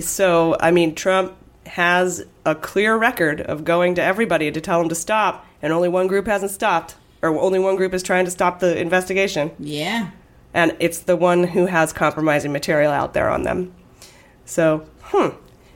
[0.00, 1.34] so I mean, Trump
[1.66, 5.88] has a clear record of going to everybody to tell them to stop, and only
[5.88, 9.50] one group hasn't stopped, or only one group is trying to stop the investigation.
[9.58, 10.10] Yeah.
[10.52, 13.72] and it's the one who has compromising material out there on them.
[14.44, 15.28] So, hmm.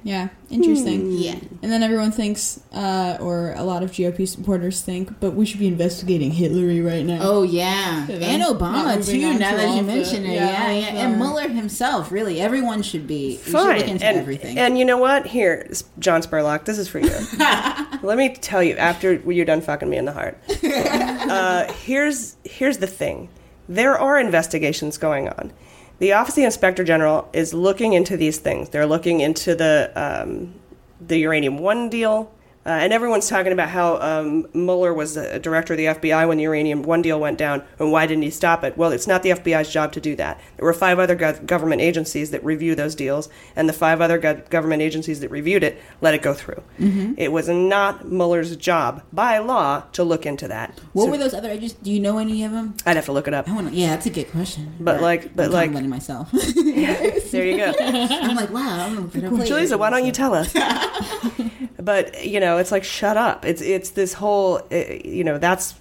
[0.04, 1.00] Yeah, interesting.
[1.00, 1.38] Hmm, yeah.
[1.62, 5.60] And then everyone thinks, uh, or a lot of GOP supporters think, but we should
[5.60, 7.20] be investigating Hillary right now.
[7.22, 9.18] Oh yeah, Yeah, and Obama too.
[9.38, 12.12] Now to that you mention it, yeah, yeah, yeah, of and Mueller himself.
[12.12, 13.38] Really, everyone should be.
[13.38, 14.58] We should look into and, everything.
[14.58, 15.26] and you know what?
[15.26, 17.08] Here, John Spurlock, this is for you.
[18.02, 22.76] Let me tell you, after you're done fucking me in the heart, uh, here's here's
[22.76, 23.30] the thing:
[23.70, 25.50] there are investigations going on.
[25.98, 28.70] The Office of the Inspector General is looking into these things.
[28.70, 30.54] They're looking into the um,
[31.00, 32.32] the uranium one deal.
[32.66, 36.38] Uh, and everyone's talking about how um, Mueller was the director of the FBI when
[36.38, 38.76] the uranium one deal went down, and why didn't he stop it?
[38.78, 40.40] Well, it's not the FBI's job to do that.
[40.56, 44.18] There were five other gov- government agencies that review those deals, and the five other
[44.18, 46.62] gov- government agencies that reviewed it let it go through.
[46.80, 47.14] Mhm.
[47.18, 50.78] It was not Mueller's job by law to look into that.
[50.94, 51.50] what So- were those other?
[51.50, 51.74] agencies?
[51.82, 52.74] do you know any of them?
[52.86, 53.44] I'd have to look it up.
[53.46, 53.68] To.
[53.72, 54.72] Yeah, that's a good question.
[54.80, 56.30] But like, but I'm like, myself.
[56.32, 57.72] there you go.
[57.80, 58.86] I'm like, wow.
[58.86, 60.54] I'm Julissa, why don't you tell us?
[61.84, 63.44] but you know, it's like shut up.
[63.44, 65.74] It's it's this whole uh, you know that's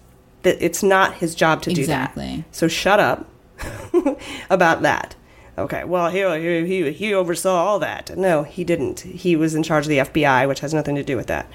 [0.43, 2.11] that it's not his job to do that.
[2.11, 2.43] Exactly.
[2.51, 3.29] So shut up
[4.49, 5.15] about that.
[5.57, 5.83] Okay.
[5.83, 8.17] Well, he he he he oversaw all that.
[8.17, 9.01] No, he didn't.
[9.01, 11.49] He was in charge of the FBI, which has nothing to do with that.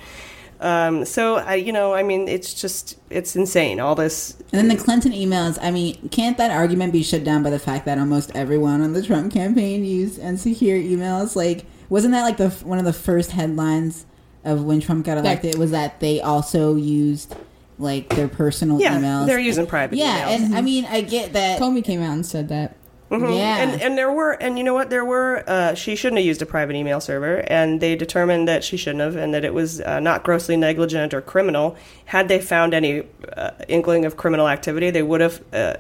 [0.61, 3.79] Um, so I, you know, I mean, it's just it's insane.
[3.79, 5.59] All this And then the Clinton emails.
[5.61, 8.93] I mean, can't that argument be shut down by the fact that almost everyone on
[8.93, 11.37] the Trump campaign used insecure emails?
[11.37, 14.05] Like, wasn't that like the one of the first headlines
[14.45, 15.57] of when Trump got elected?
[15.59, 17.35] Was that they also used
[17.79, 19.27] like their personal yeah, emails?
[19.27, 20.45] they're using private yeah, emails.
[20.47, 21.61] and I mean, I get that.
[21.61, 22.77] Comey came out and said that.
[23.11, 23.39] Mhm.
[23.39, 23.57] Yeah.
[23.59, 26.43] and and there were and you know what there were uh, she shouldn't have used
[26.43, 29.81] a private email server and they determined that she shouldn't have and that it was
[29.81, 31.75] uh, not grossly negligent or criminal
[32.05, 35.75] had they found any uh, inkling of criminal activity they would have uh,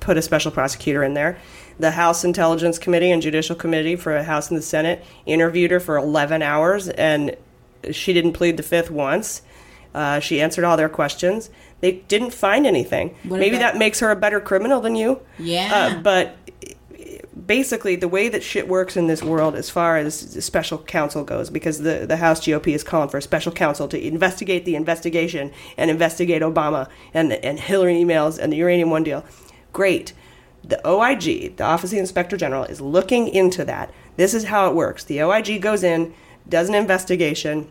[0.00, 1.38] put a special prosecutor in there
[1.78, 5.80] the House Intelligence Committee and Judicial Committee for the House and the Senate interviewed her
[5.80, 7.34] for 11 hours and
[7.90, 9.42] she didn't plead the fifth once.
[9.94, 11.50] Uh, she answered all their questions.
[11.80, 13.16] They didn't find anything.
[13.24, 15.20] What maybe about- that makes her a better criminal than you.
[15.38, 15.70] Yeah.
[15.72, 16.36] uh, but
[17.46, 20.14] basically the way that shit works in this world as far as
[20.44, 24.06] special counsel goes because the, the house gop is calling for a special counsel to
[24.06, 29.24] investigate the investigation and investigate obama and, and hillary emails and the uranium one deal.
[29.72, 30.12] Great.
[30.62, 33.90] The oig the office of the inspector general is looking into that.
[34.16, 35.04] This is how it works.
[35.04, 36.12] The oig goes in
[36.48, 37.68] does an investigation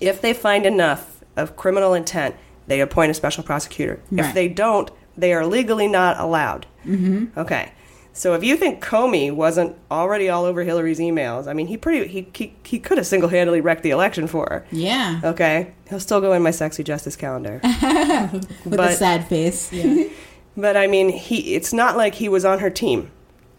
[0.00, 2.34] if they find enough of criminal intent
[2.66, 7.38] they appoint a special prosecutor if they don't they are legally not allowed Mm-hmm.
[7.38, 7.72] Okay.
[8.12, 12.06] So if you think Comey wasn't already all over Hillary's emails, I mean, he pretty
[12.08, 14.66] he he, he could have single handedly wrecked the election for her.
[14.70, 15.20] Yeah.
[15.24, 15.72] Okay.
[15.90, 17.60] He'll still go in my sexy justice calendar.
[18.64, 19.70] With a sad face.
[19.72, 20.08] Yeah.
[20.56, 23.10] but I mean, he it's not like he was on her team.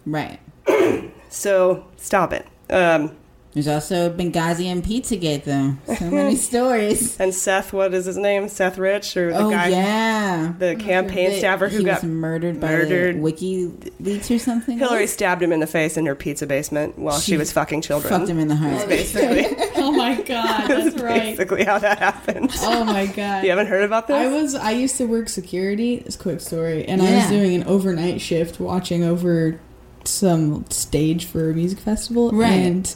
[0.05, 0.39] Right.
[1.29, 2.47] So stop it.
[2.69, 3.11] Um,
[3.57, 5.95] There's also Benghazi and Pizzagate, though.
[5.95, 7.19] So many stories.
[7.19, 8.47] and Seth, what is his name?
[8.49, 9.69] Seth Rich or the oh guy?
[9.69, 13.15] yeah, The oh, campaign That staffer who he got was murdered by murdered.
[13.15, 14.77] WikiLeaks or something.
[14.77, 17.81] Hillary stabbed him in the face in her pizza basement while she, She was fucking
[17.81, 18.13] children.
[18.13, 18.87] fucked him in the heart.
[18.87, 19.47] Basically,
[19.77, 21.35] oh my god, that's right.
[21.35, 22.51] basically how that happened.
[22.61, 23.43] Oh my god.
[23.43, 24.17] You haven't heard about this?
[24.17, 25.95] I was I used to work security.
[25.95, 29.59] It's a quick story, and I was doing an overnight shift, watching over
[30.03, 32.51] some stage for a music festival, Right.
[32.51, 32.95] And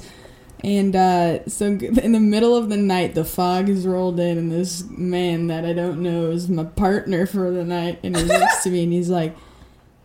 [0.63, 4.51] and uh, so in the middle of the night, the fog has rolled in, and
[4.51, 8.63] this man that I don't know is my partner for the night, and he looks
[8.63, 9.35] to me, and he's like.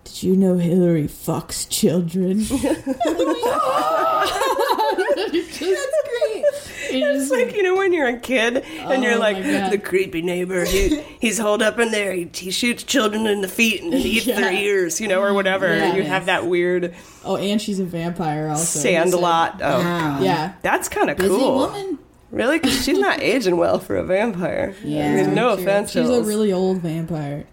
[0.04, 2.38] Did you know Hillary fucks children?
[7.05, 9.36] It's like you know when you're a kid and you're Oh like
[9.70, 10.64] the creepy neighbor.
[10.64, 12.12] He, he's holed up in there.
[12.12, 15.66] He, he shoots children in the feet and eats their ears, you know, or whatever.
[15.76, 15.94] Yeah.
[15.94, 16.94] you have that weird
[17.24, 18.80] Oh, and she's a vampire also.
[18.80, 19.61] sandlot.
[19.62, 20.20] Oh, Wow.
[20.22, 20.55] Yeah.
[20.62, 21.57] that's kind of Busy cool.
[21.59, 21.99] woman.
[22.30, 22.59] Really?
[22.59, 24.74] Because she's not aging well for a vampire.
[24.84, 25.07] Yeah.
[25.11, 25.62] I mean, no True.
[25.62, 25.90] offense.
[25.90, 26.26] She's a Hills.
[26.26, 27.47] really old vampire.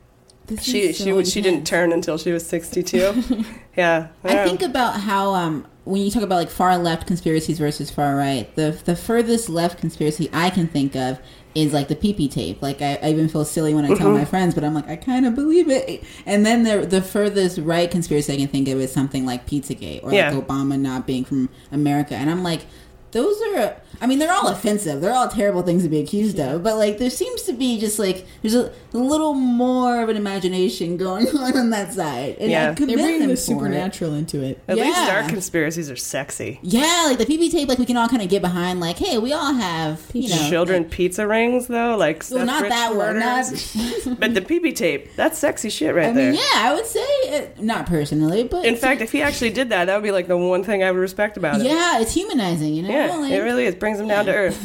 [0.47, 1.69] This She is she so would she didn't intense.
[1.69, 3.45] turn until she was 62.
[3.77, 4.07] yeah.
[4.23, 8.15] I think about how um, when you talk about like far left conspiracies versus far
[8.15, 11.19] right, the the furthest left conspiracy I can think of
[11.55, 12.61] is like the PP tape.
[12.61, 14.25] Like I, I even feel silly when I tell my uh-huh.
[14.25, 16.03] friends, but I'm like I kind of believe it.
[16.25, 20.03] And then the the furthest right conspiracy I can think of is something like Pizzagate
[20.03, 20.31] or Yeah.
[20.31, 22.15] like Obama not being from America.
[22.15, 22.65] And I'm like.
[23.13, 24.99] Those are, I mean, they're all offensive.
[25.01, 26.63] They're all terrible things to be accused of.
[26.63, 30.17] But like, there seems to be just like there's a, a little more of an
[30.17, 32.37] imagination going on on that side.
[32.39, 32.71] And Yeah.
[32.71, 33.45] I commend They're bringing them the for it.
[33.45, 34.59] supernatural into it.
[34.67, 35.21] At least Yeah.
[35.21, 36.59] our conspiracies are sexy.
[36.63, 38.79] Yeah, like the PP tape, like we can all kind of get behind.
[38.79, 42.61] Like, hey, we all have you know, Children pizza rings though, like Well, Seth not
[42.63, 43.19] Rich that one.
[43.19, 43.45] Not,
[44.19, 46.31] but the PP tape, that's sexy shit right I there.
[46.31, 47.03] mean, yeah, I would say
[47.37, 50.27] uh, not personally, but In fact, if he actually did that, that would be like
[50.27, 51.65] the one thing I would respect about it.
[51.67, 52.73] yeah, it's humanizing.
[52.73, 53.75] You know, Yeah, Like, it really is.
[53.75, 54.59] Brings them down to earth.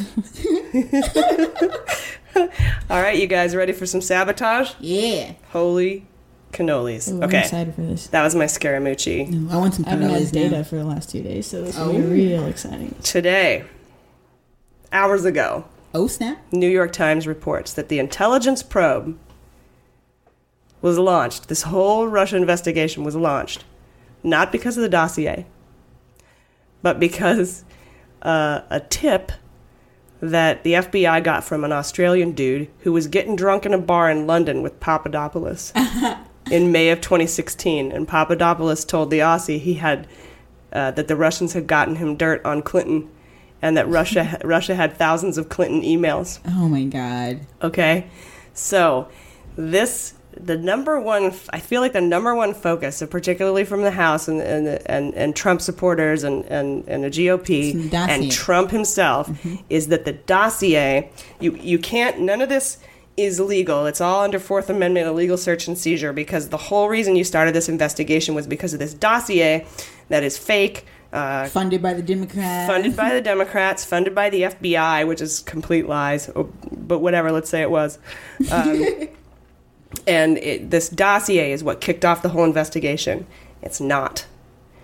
[2.89, 4.73] All right, you guys ready for some sabotage?
[4.79, 5.33] Yeah.
[5.51, 6.05] Holy
[6.51, 7.09] cannolis.
[7.11, 7.39] Ooh, I'm okay.
[7.41, 8.07] excited for this.
[8.07, 9.29] That was my Scaramucci.
[9.29, 10.63] No, I want some I haven't had cannolis data now.
[10.63, 11.91] for the last two days, so this will Oh.
[11.93, 12.95] be real exciting.
[13.03, 13.65] Today,
[14.91, 16.37] hours ago, Oh snap!
[16.51, 19.17] New York Times reports that the intelligence probe
[20.81, 21.49] was launched.
[21.49, 23.63] This whole Russia investigation was launched
[24.23, 25.45] not because of the dossier,
[26.81, 27.63] but because
[28.21, 29.31] uh, a tip
[30.21, 34.09] that the FBI got from an Australian dude who was getting drunk in a bar
[34.09, 35.71] in London with Papadopoulos
[36.51, 40.07] in May of 2016, and Papadopoulos told the Aussie he had
[40.73, 43.09] uh, that the Russians had gotten him dirt on Clinton,
[43.61, 46.39] and that Russia Russia had thousands of Clinton emails.
[46.45, 47.39] Oh my god!
[47.61, 48.07] Okay,
[48.53, 49.07] so
[49.55, 50.13] this
[50.43, 51.33] the number one.
[51.51, 55.35] I feel like the number one focus, particularly from the House and and and, and
[55.35, 59.29] Trump supporters and and, and the GOP and Trump himself
[59.69, 61.11] is that the dossier.
[61.39, 62.19] You you can't.
[62.19, 62.77] None of this
[63.17, 63.85] is legal.
[63.85, 67.53] It's all under Fourth Amendment illegal search and seizure because the whole reason you started
[67.53, 69.65] this investigation was because of this dossier
[70.07, 70.85] that is fake.
[71.11, 72.71] Uh, Funded by the Democrats.
[72.71, 76.29] funded by the Democrats, funded by the FBI, which is complete lies.
[76.35, 77.97] Oh, But whatever, let's say it was.
[78.51, 78.85] Um,
[80.07, 83.25] and it, this dossier is what kicked off the whole investigation.
[83.61, 84.25] It's not.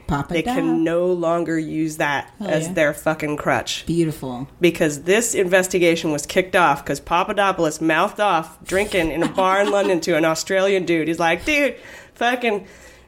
[0.07, 2.73] Papa They can no longer use that as yeah.
[2.73, 4.47] their fucking crutch Beautiful.
[4.61, 9.71] because this investigation was kicked off because Papadopoulos mouthed off drinking in a bar in
[9.71, 11.07] London to an Australian dude.
[11.07, 11.75] He's like, dude,
[12.13, 12.67] fucking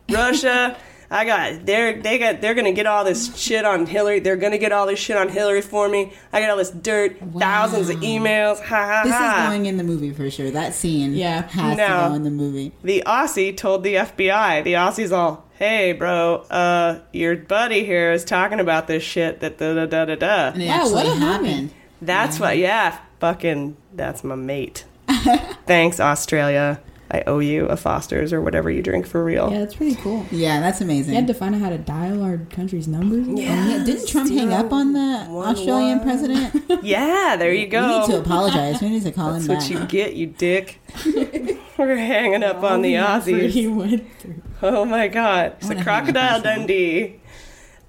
[0.10, 0.76] Russia.
[1.10, 4.20] I got they're they got they're gonna get all this shit on Hillary.
[4.20, 6.12] They're gonna get all this shit on Hillary for me.
[6.34, 8.60] I got all this dirt, thousands of emails.
[8.62, 10.52] Ha ha This is going in the movie for sure.
[10.52, 11.44] That scene Yeah.
[11.48, 11.88] has No.
[11.88, 12.72] to go in the movie.
[12.84, 14.62] the Aussie told the FBI.
[14.64, 19.58] The Aussie's all, "Hey, bro, uh, your buddy here is talking about this shit that
[19.58, 21.70] da da da da da." And it what actually a happened.
[22.02, 24.84] That's what, yeah, fucking, that's my mate.
[25.66, 26.80] Thanks, Australia.
[27.10, 29.50] I owe you a Foster's or whatever you drink for real.
[29.52, 30.26] Yeah, that's pretty cool.
[30.32, 31.14] Yeah, that's amazing.
[31.14, 33.28] You had to find out how to dial our country's numbers.
[33.30, 33.84] Oh, yeah.
[33.86, 35.00] Didn't Trump hang up on the
[35.30, 36.64] Australian president?
[36.84, 37.82] Yeah, there you go.
[37.88, 38.82] We need to apologize.
[38.82, 39.70] We need to call That's him what back.
[39.70, 40.80] you get, you dick.
[41.78, 43.76] We're hanging up on the All the effort he Aussies.
[43.76, 44.42] went through.
[44.62, 45.56] Oh my god.
[45.58, 46.60] It's wanna hang up Crocodile on someone.
[46.60, 47.20] Dundee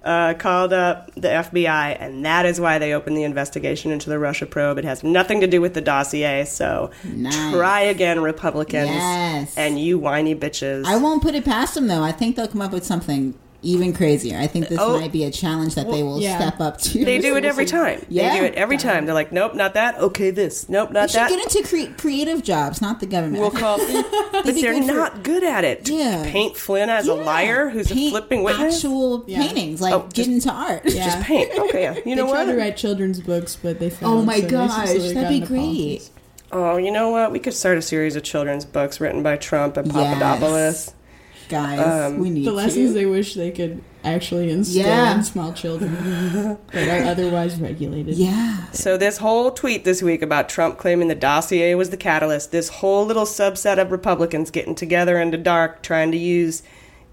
[0.03, 4.17] uh, called up the FBI, and that is why they opened the investigation into the
[4.17, 4.77] Russia probe.
[4.77, 7.53] It has nothing to do with the dossier, so Nice.
[7.53, 8.87] try again, Republicans.
[8.89, 9.57] Yes.
[9.57, 10.85] And you whiny bitches.
[10.85, 12.03] I won't put it past them though.
[12.03, 14.37] I think they'll come up with something even crazier.
[14.37, 14.99] I think this Oh.
[14.99, 16.37] might be a challenge that they will yeah.
[16.39, 17.03] step up to.
[17.03, 18.05] They do it every time.
[18.09, 18.33] Yeah.
[18.33, 19.05] They do it every time.
[19.05, 19.97] They're like, nope, not that.
[19.99, 20.69] Okay, this.
[20.69, 21.29] Nope, not should that.
[21.29, 23.41] get into cre- creative jobs, not the government.
[23.41, 23.77] We'll call,
[24.31, 25.89] but they're good for- not good at it.
[25.89, 26.23] Yeah.
[26.31, 28.75] Paint Flynn as a liar who's a flipping witness.
[28.75, 29.39] Actual Yeah.
[29.41, 30.83] paintings, like Oh, get into art.
[30.85, 31.05] Yeah.
[31.05, 31.51] Just paint.
[31.57, 31.99] Okay, yeah.
[32.05, 32.51] You know they tried what?
[32.53, 34.13] to write children's books, but they failed.
[34.13, 35.49] Oh my so gosh, that'd got be great.
[35.59, 36.11] politics.
[36.51, 37.31] Oh, you know what?
[37.31, 40.87] We could start a series of children's books written by Trump and Papadopoulos.
[40.87, 40.93] Yes.
[41.49, 41.77] Papadopoulos.
[41.79, 42.93] Guys, Um, we need The lessons to.
[42.93, 45.15] they wish they could actually instill Yeah.
[45.15, 48.15] in small children that are otherwise regulated.
[48.15, 48.57] Yeah.
[48.71, 52.69] So this whole tweet this week about Trump claiming the dossier was the catalyst, this
[52.69, 56.63] whole little subset of Republicans getting together in the dark, trying to use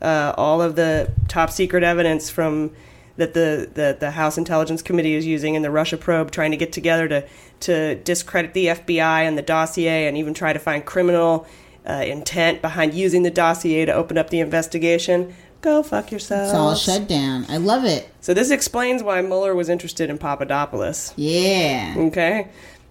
[0.03, 2.71] uh, all of the top secret evidence from
[3.17, 6.57] that the, the the House Intelligence Committee is using in the Russia probe, trying to
[6.59, 7.25] get together to
[7.61, 11.47] to discredit the FBI and the dossier, and even try to find criminal
[11.89, 15.35] uh, intent behind using the dossier to open up the investigation.
[15.61, 16.49] Go fuck yourself.
[16.49, 17.47] It's all shut down.
[17.49, 18.09] I love it.
[18.21, 21.13] So this explains why Mueller was interested in Papadopoulos.
[21.17, 21.95] Yeah.
[21.97, 22.49] Okay.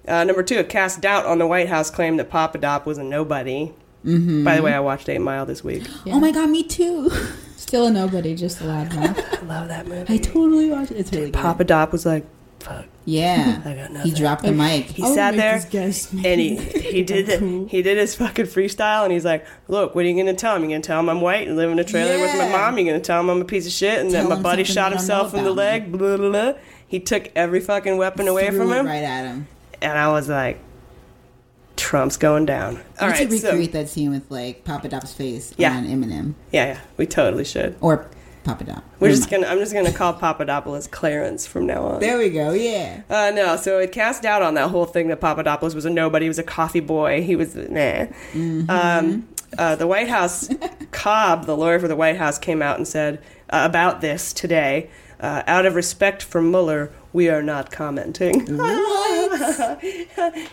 [0.08, 3.04] Uh, number two, it cast doubt on the White House claim that Papadop was a
[3.04, 3.74] nobody.
[4.06, 4.44] Mm-hmm.
[4.44, 5.84] By the way, I watched Eight Mile this week.
[6.06, 7.10] Oh my god, me too.
[7.58, 9.18] Still a nobody, just a loudmouth.
[9.42, 10.14] I love that movie.
[10.14, 10.98] I totally watched it.
[10.98, 11.42] It's really good.
[11.42, 12.26] Papadop was like,
[12.66, 12.86] fuck.
[13.06, 13.62] Yeah.
[13.66, 14.86] I got he dropped the mic.
[14.86, 17.68] He I sat there guess and he he did the, cool.
[17.68, 20.64] he did his fucking freestyle and he's like, look, what are you gonna tell him?
[20.64, 22.52] You gonna tell him I'm white and live in a trailer with my Yeah.
[22.52, 22.78] mom?
[22.78, 24.64] You gonna tell him I'm a piece of shit and Tell that my him buddy
[24.64, 25.64] something shot they don't himself in the about me.
[25.64, 25.92] leg?
[25.92, 26.54] Blah, blah, blah.
[26.88, 29.48] He took every fucking weapon away Threw from it him, right at him.
[29.82, 30.60] and I was like,
[31.76, 32.78] Trump's going down.
[33.00, 35.76] All we right, should so recreate that scene with like Papadop's face Yeah.
[35.76, 37.76] on Eminem yeah, yeah, we totally should.
[37.82, 38.08] or
[38.46, 38.84] Papadop.
[39.00, 39.44] We're Never just mind.
[39.44, 39.54] gonna.
[39.54, 42.00] I'm just gonna call Papadopoulos Clarence from now on.
[42.00, 42.54] There we go.
[42.54, 43.02] Yeah.
[43.10, 46.26] Uh, no, so it cast doubt on that whole thing that Papadopoulos was a nobody.
[46.26, 47.22] He was a coffee boy.
[47.24, 48.06] He was nah.
[48.70, 49.28] Um,
[49.58, 50.50] uh, the White House,
[50.92, 54.90] Cobb, the lawyer for the White House, came out and said uh, about this today.
[55.20, 58.46] Uh, out of respect for Mueller, we are not commenting.
[58.58, 59.82] What?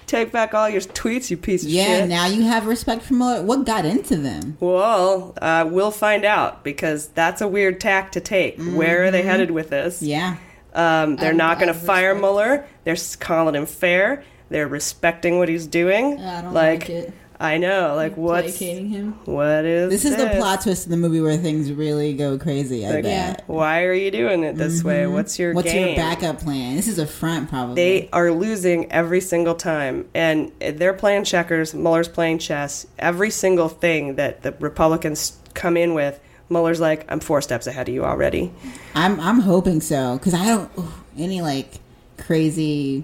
[0.07, 1.85] Take back all your tweets, you piece of Yeah.
[1.85, 1.99] shit.
[2.01, 3.43] Yeah, now you have respect for Mueller.
[3.43, 4.57] What got into them?
[4.61, 8.61] Well, uh, we'll find out because that's a weird tack to take.
[8.63, 10.03] Where are they headed with this?
[10.03, 10.37] Yeah.
[10.75, 12.67] Um, they're I- not going to fire Mueller.
[12.85, 14.25] They're calling him fair.
[14.49, 16.21] They're respecting what he's doing.
[16.21, 17.13] I don't like it.
[17.43, 19.19] I know, like what's Placating him.
[19.25, 22.87] what is This is the plot twist in the movie where things really go crazy.
[22.87, 23.43] I Like, bet.
[23.49, 25.01] Why are you doing it this way?
[25.03, 25.13] Mm-hmm.
[25.13, 25.89] What's your What's game?
[25.89, 26.77] your backup plan?
[26.77, 27.75] This is a front, probably.
[27.75, 31.75] They are losing every single time, and they're playing checkers.
[31.75, 32.87] Mueller's playing chess.
[32.97, 37.89] Every single thing that the Republicans come in with, Mueller's like, "I'm four steps ahead
[37.89, 38.53] of you already."
[38.95, 41.81] I'm I'm hoping so because I don't ooh, any like
[42.19, 43.03] crazy.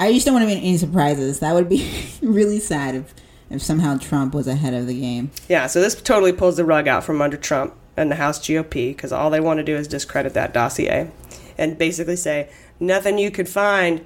[0.00, 1.38] I just don't want to be any surprises.
[1.38, 1.88] That would be
[2.22, 3.14] really sad if
[3.50, 5.30] if somehow Trump was ahead of the game.
[5.48, 8.90] Yeah, so this totally pulls the rug out from under Trump and the House GOP
[8.90, 11.10] because all they want to do is discredit that dossier
[11.58, 12.48] and basically say
[12.80, 14.04] nothing you could find.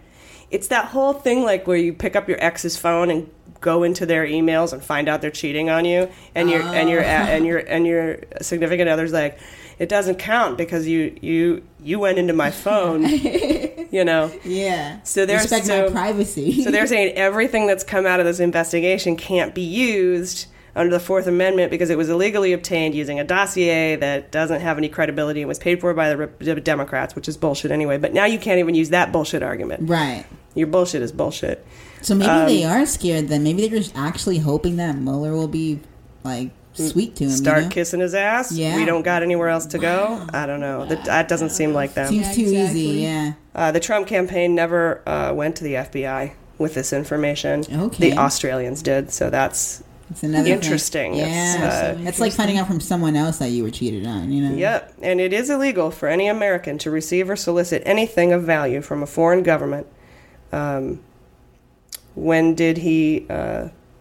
[0.50, 3.30] It's that whole thing like where you pick up your ex's phone and
[3.60, 7.02] go into their emails and find out they're cheating on you, and your and your
[7.02, 7.06] oh.
[7.06, 9.38] and your and your significant other's like,
[9.80, 13.04] it doesn't count because you you you went into my phone,
[13.90, 14.30] you know.
[14.44, 15.00] Yeah.
[15.02, 16.62] So there's respect so, my privacy.
[16.62, 21.00] so they're saying everything that's come out of this investigation can't be used under the
[21.00, 25.40] Fourth Amendment because it was illegally obtained using a dossier that doesn't have any credibility
[25.40, 27.98] and was paid for by the Re- Democrats, which is bullshit anyway.
[27.98, 29.88] But now you can't even use that bullshit argument.
[29.90, 30.24] right.
[30.54, 31.64] Your bullshit is bullshit.
[32.02, 33.28] So maybe Um, they are scared.
[33.28, 35.78] Then maybe they're just actually hoping that Mueller will be
[36.24, 37.30] like sweet to him.
[37.30, 37.68] Start you know?
[37.70, 38.52] kissing his ass.
[38.52, 38.76] Yeah.
[38.76, 40.26] We don't got anywhere else to go.
[40.32, 40.86] I don't know.
[40.86, 42.08] That, that doesn't seem like them.
[42.08, 42.80] Seems Yeah, too exactly.
[42.80, 43.00] easy.
[43.02, 43.32] Yeah.
[43.54, 47.64] Uh, the Trump campaign never uh, went to the FBI with this information.
[47.72, 48.10] Okay.
[48.10, 49.10] The Australians did.
[49.10, 50.52] So that's It's another thing.
[50.52, 51.14] Interesting.
[51.14, 51.54] Yeah.
[51.54, 54.30] It's, uh, That's like finding out from someone else that you were cheated on.
[54.30, 54.56] You know.
[54.56, 58.82] Yep, and it is illegal for any American to receive or solicit anything of value
[58.82, 59.86] from a foreign government.
[60.52, 61.00] Um,
[62.14, 63.26] when did he?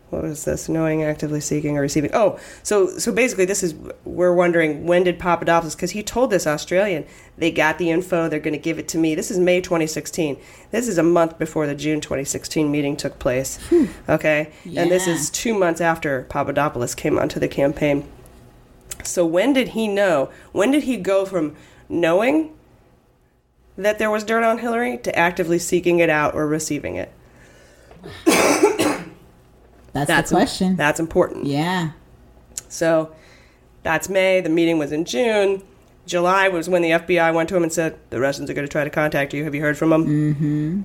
[0.09, 0.67] What was this?
[0.67, 2.09] Knowing, actively seeking, or receiving.
[2.13, 5.75] Oh, so so basically, this is we're wondering when did Papadopoulos?
[5.75, 7.05] Because he told this Australian
[7.37, 9.13] they got the info, they're going to give it to me.
[9.13, 10.37] This is May 2016.
[10.71, 13.57] This is a month before the June 2016 meeting took place.
[13.69, 13.85] Hmm.
[14.09, 18.09] Okay, and this is two months after Papadopoulos came onto the campaign.
[19.03, 20.31] So when did he know?
[20.53, 21.55] When did he go from
[21.87, 22.51] knowing
[23.77, 27.13] that there was dirt on Hillary to actively seeking it out or receiving it?
[30.07, 30.75] That's, the question.
[30.75, 31.45] That's important.
[31.45, 31.91] Yeah.
[32.67, 33.13] So
[33.83, 34.41] that's May.
[34.41, 35.63] The meeting was in June.
[36.05, 38.71] July was when the FBI went to him and said, The Russians are going to
[38.71, 39.43] try to contact you.
[39.43, 40.05] Have you heard from them?
[40.05, 40.81] Mm-hmm.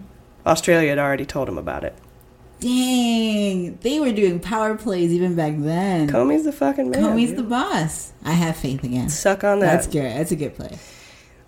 [0.47, 1.95] Australia had already told him about it.
[2.61, 6.09] Dang, they were doing power plays even back then.
[6.09, 7.03] Comey's the fucking man.
[7.03, 7.39] Comey's dude.
[7.39, 8.13] the boss.
[8.25, 9.09] I have faith again.
[9.09, 9.67] Suck on that.
[9.67, 10.05] That's good.
[10.05, 10.79] That's a good play.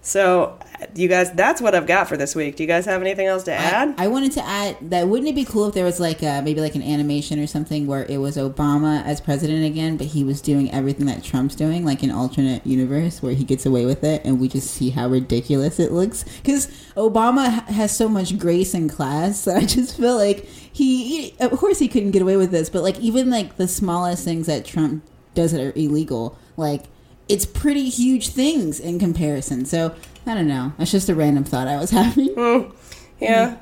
[0.02, 0.58] So,
[0.94, 2.56] you guys, that's what I've got for this week.
[2.56, 3.94] Do you guys have anything else to add?
[3.98, 6.60] I wanted to add that wouldn't it be cool if there was like a, maybe
[6.60, 10.40] like an animation or something where it was Obama as president again, but he was
[10.40, 14.22] doing everything that Trump's doing, like an alternate universe where he gets away with it,
[14.24, 16.24] and we just see how ridiculous it looks.
[16.24, 16.66] Because
[16.96, 21.52] Obama has so much grace and class that I just feel like he, he, of
[21.52, 24.64] course, he couldn't get away with this, but like even like the smallest things that
[24.64, 25.04] Trump
[25.34, 26.84] does that are illegal, like
[27.28, 29.64] it's pretty huge things in comparison.
[29.64, 29.94] So
[30.26, 30.72] I don't know.
[30.76, 32.28] That's just a random thought I was having.
[32.30, 32.72] Mm,
[33.20, 33.50] yeah.
[33.50, 33.58] Mm.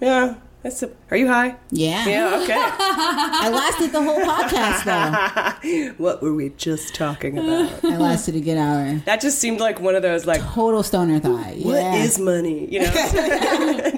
[0.00, 0.34] Yeah.
[0.62, 1.56] That's a, are you high?
[1.70, 2.04] Yeah.
[2.06, 2.52] Yeah, okay.
[2.58, 5.92] I lasted the whole podcast though.
[5.98, 7.84] what were we just talking about?
[7.84, 8.96] I lasted a good hour.
[9.04, 11.54] That just seemed like one of those like Total stoner thought.
[11.58, 12.24] What is yeah.
[12.24, 12.68] money?
[12.72, 12.90] You know,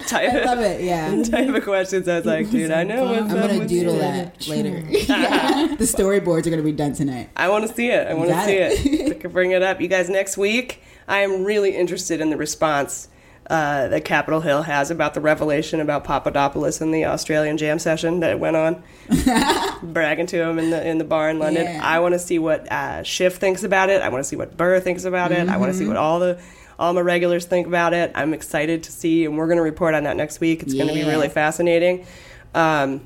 [0.06, 0.82] type, I love it.
[0.82, 1.22] Yeah.
[1.22, 2.06] type of questions.
[2.06, 3.14] I was like, dude, I know.
[3.14, 4.00] I'm gonna doodle you.
[4.00, 4.84] that later.
[4.90, 5.74] yeah.
[5.78, 7.30] The storyboards are gonna be done tonight.
[7.36, 8.06] I want to see it.
[8.06, 8.86] I want to see it.
[8.86, 9.08] it.
[9.08, 9.80] We can bring it up.
[9.80, 13.08] You guys, next week, I am really interested in the response
[13.48, 18.20] uh, that Capitol Hill has about the revelation about Papadopoulos in the Australian jam session
[18.20, 18.82] that went on,
[19.82, 21.64] bragging to him in the in the bar in London.
[21.64, 21.80] Yeah.
[21.82, 24.02] I want to see what uh, Schiff thinks about it.
[24.02, 25.48] I want to see what Burr thinks about it.
[25.48, 26.40] I want to see what all the
[26.78, 28.12] all my regulars think about it.
[28.14, 30.62] I'm excited to see, and we're going to report on that next week.
[30.62, 32.06] It's going to be really fascinating.
[32.54, 33.04] Um,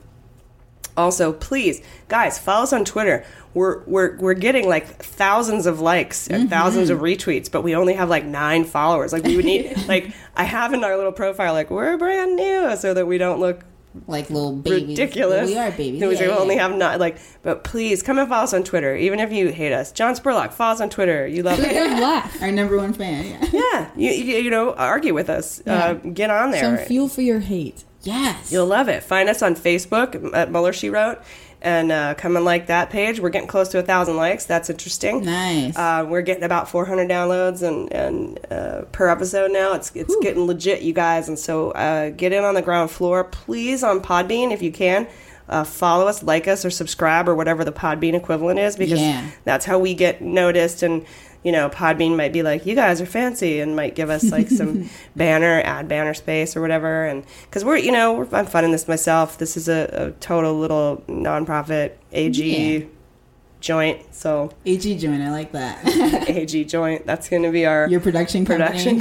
[0.97, 3.25] also, please, guys, follow us on Twitter.
[3.55, 7.95] We're we're we're getting like thousands of likes and thousands of retweets, but we only
[7.95, 9.13] have like nine followers.
[9.13, 12.77] Like we would need like I have in our little profile like we're brand new,
[12.77, 13.65] so that we don't look
[14.09, 14.99] Like little babies.
[14.99, 15.49] ridiculous.
[15.49, 16.03] We are babies.
[16.03, 16.67] We Yeah, only yeah.
[16.69, 19.73] have not like, but please come and follow us on Twitter, even if you hate
[19.73, 19.93] us.
[19.93, 21.25] John Spurlock, follow us on Twitter.
[21.25, 22.43] You love it.
[22.43, 23.25] Our number one fan.
[23.25, 23.49] Yeah.
[23.53, 25.63] yeah, you, you you know argue with us.
[25.65, 26.77] Uh, get on there.
[26.77, 27.85] Some fuel for your hate.
[28.03, 28.51] Yes.
[28.51, 29.05] You'll love it.
[29.05, 31.21] Find us on Facebook at Mueller She Wrote
[31.65, 33.19] and uh, come and like that page.
[33.19, 34.45] We're getting close to a thousand likes.
[34.45, 35.25] That's interesting.
[35.25, 35.77] Nice.
[35.77, 39.73] Uh, we're getting about 400 downloads and, and uh, per episode now.
[39.73, 41.27] It's it's getting legit, you guys.
[41.29, 45.09] And so uh, get in on the ground floor, please, on Podbean if you can.
[45.47, 49.29] Uh, follow us, like us, or subscribe, or whatever the Podbean equivalent is, because Yeah.
[49.45, 50.83] that's how we get noticed.
[50.83, 51.05] And
[51.45, 54.49] you know, Podbean might be like, "You guys are fancy," and might give us like
[54.49, 57.05] some banner, ad banner space, or whatever.
[57.05, 59.39] And because we're, you know, we're, I'm funding this myself.
[59.39, 62.87] This is a, a total little nonprofit AG Yeah.
[63.61, 64.15] joint.
[64.15, 65.23] So AG joint.
[65.23, 65.87] I like that.
[66.29, 67.07] AG joint.
[67.07, 68.95] That's going to be our Your production company.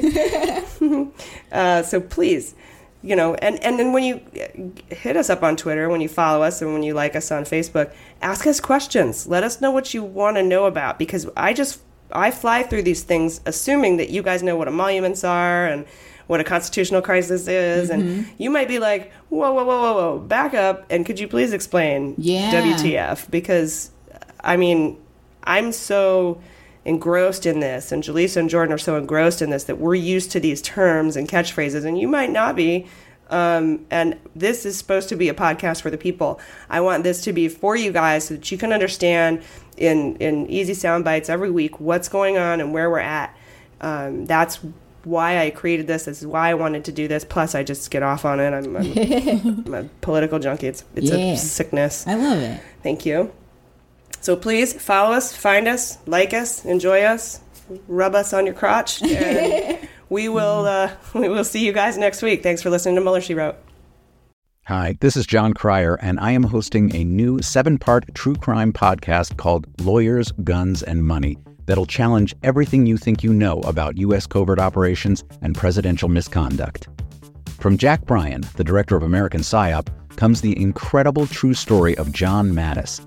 [0.00, 1.10] company.
[1.52, 2.54] uh, so please,
[3.02, 4.20] you know, and and then when you
[4.90, 7.44] hit us up on Twitter, when you follow us, and when you like us on
[7.44, 7.92] Facebook,
[8.22, 9.26] ask us questions.
[9.26, 11.80] Let us know what you want to know about because I just
[12.12, 15.86] I fly through these things assuming that you guys know what emoluments are and
[16.26, 18.26] what a constitutional crisis is, and Mhm.
[18.38, 21.52] you might be like, whoa, whoa, whoa, whoa, whoa, back up, and could you please
[21.52, 22.50] explain Yeah.
[22.52, 23.28] WTF?
[23.30, 23.90] Because
[24.44, 24.96] I mean,
[25.44, 26.40] I'm so
[26.84, 30.30] engrossed in this, and Jaleesa and Jordan are so engrossed in this that we're used
[30.32, 32.86] to these terms and catchphrases, and you might not be.
[33.28, 36.40] Um, and this is supposed to be a podcast for the people.
[36.68, 39.42] I want this to be for you guys so that you can understand
[39.76, 43.36] in in easy sound bites every week what's going on and where we're at.
[43.80, 44.58] Um, that's
[45.04, 46.06] why I created this.
[46.06, 47.24] This is why I wanted to do this.
[47.24, 48.50] Plus, I just get off on it.
[48.52, 48.92] I'm, I'm,
[49.66, 50.66] I'm a political junkie.
[50.66, 51.16] It's it's Yeah.
[51.32, 52.06] a sickness.
[52.08, 52.60] I love it.
[52.82, 53.32] Thank you.
[54.20, 57.40] So please follow us, find us, like us, enjoy us,
[57.88, 62.22] rub us on your crotch, and we will uh, we will see you guys next
[62.22, 62.42] week.
[62.42, 63.56] Thanks for listening to Mueller She Wrote.
[64.64, 68.72] Hi, this is Jon Cryer, and I am hosting a new seven part true crime
[68.72, 74.26] podcast called Lawyers, Guns, and Money that'll challenge everything you think you know about U.S.
[74.26, 76.88] covert operations and presidential misconduct.
[77.58, 82.50] From Jack Bryan, the director of American PSYOP, comes the incredible true story of John
[82.50, 83.06] Mattes,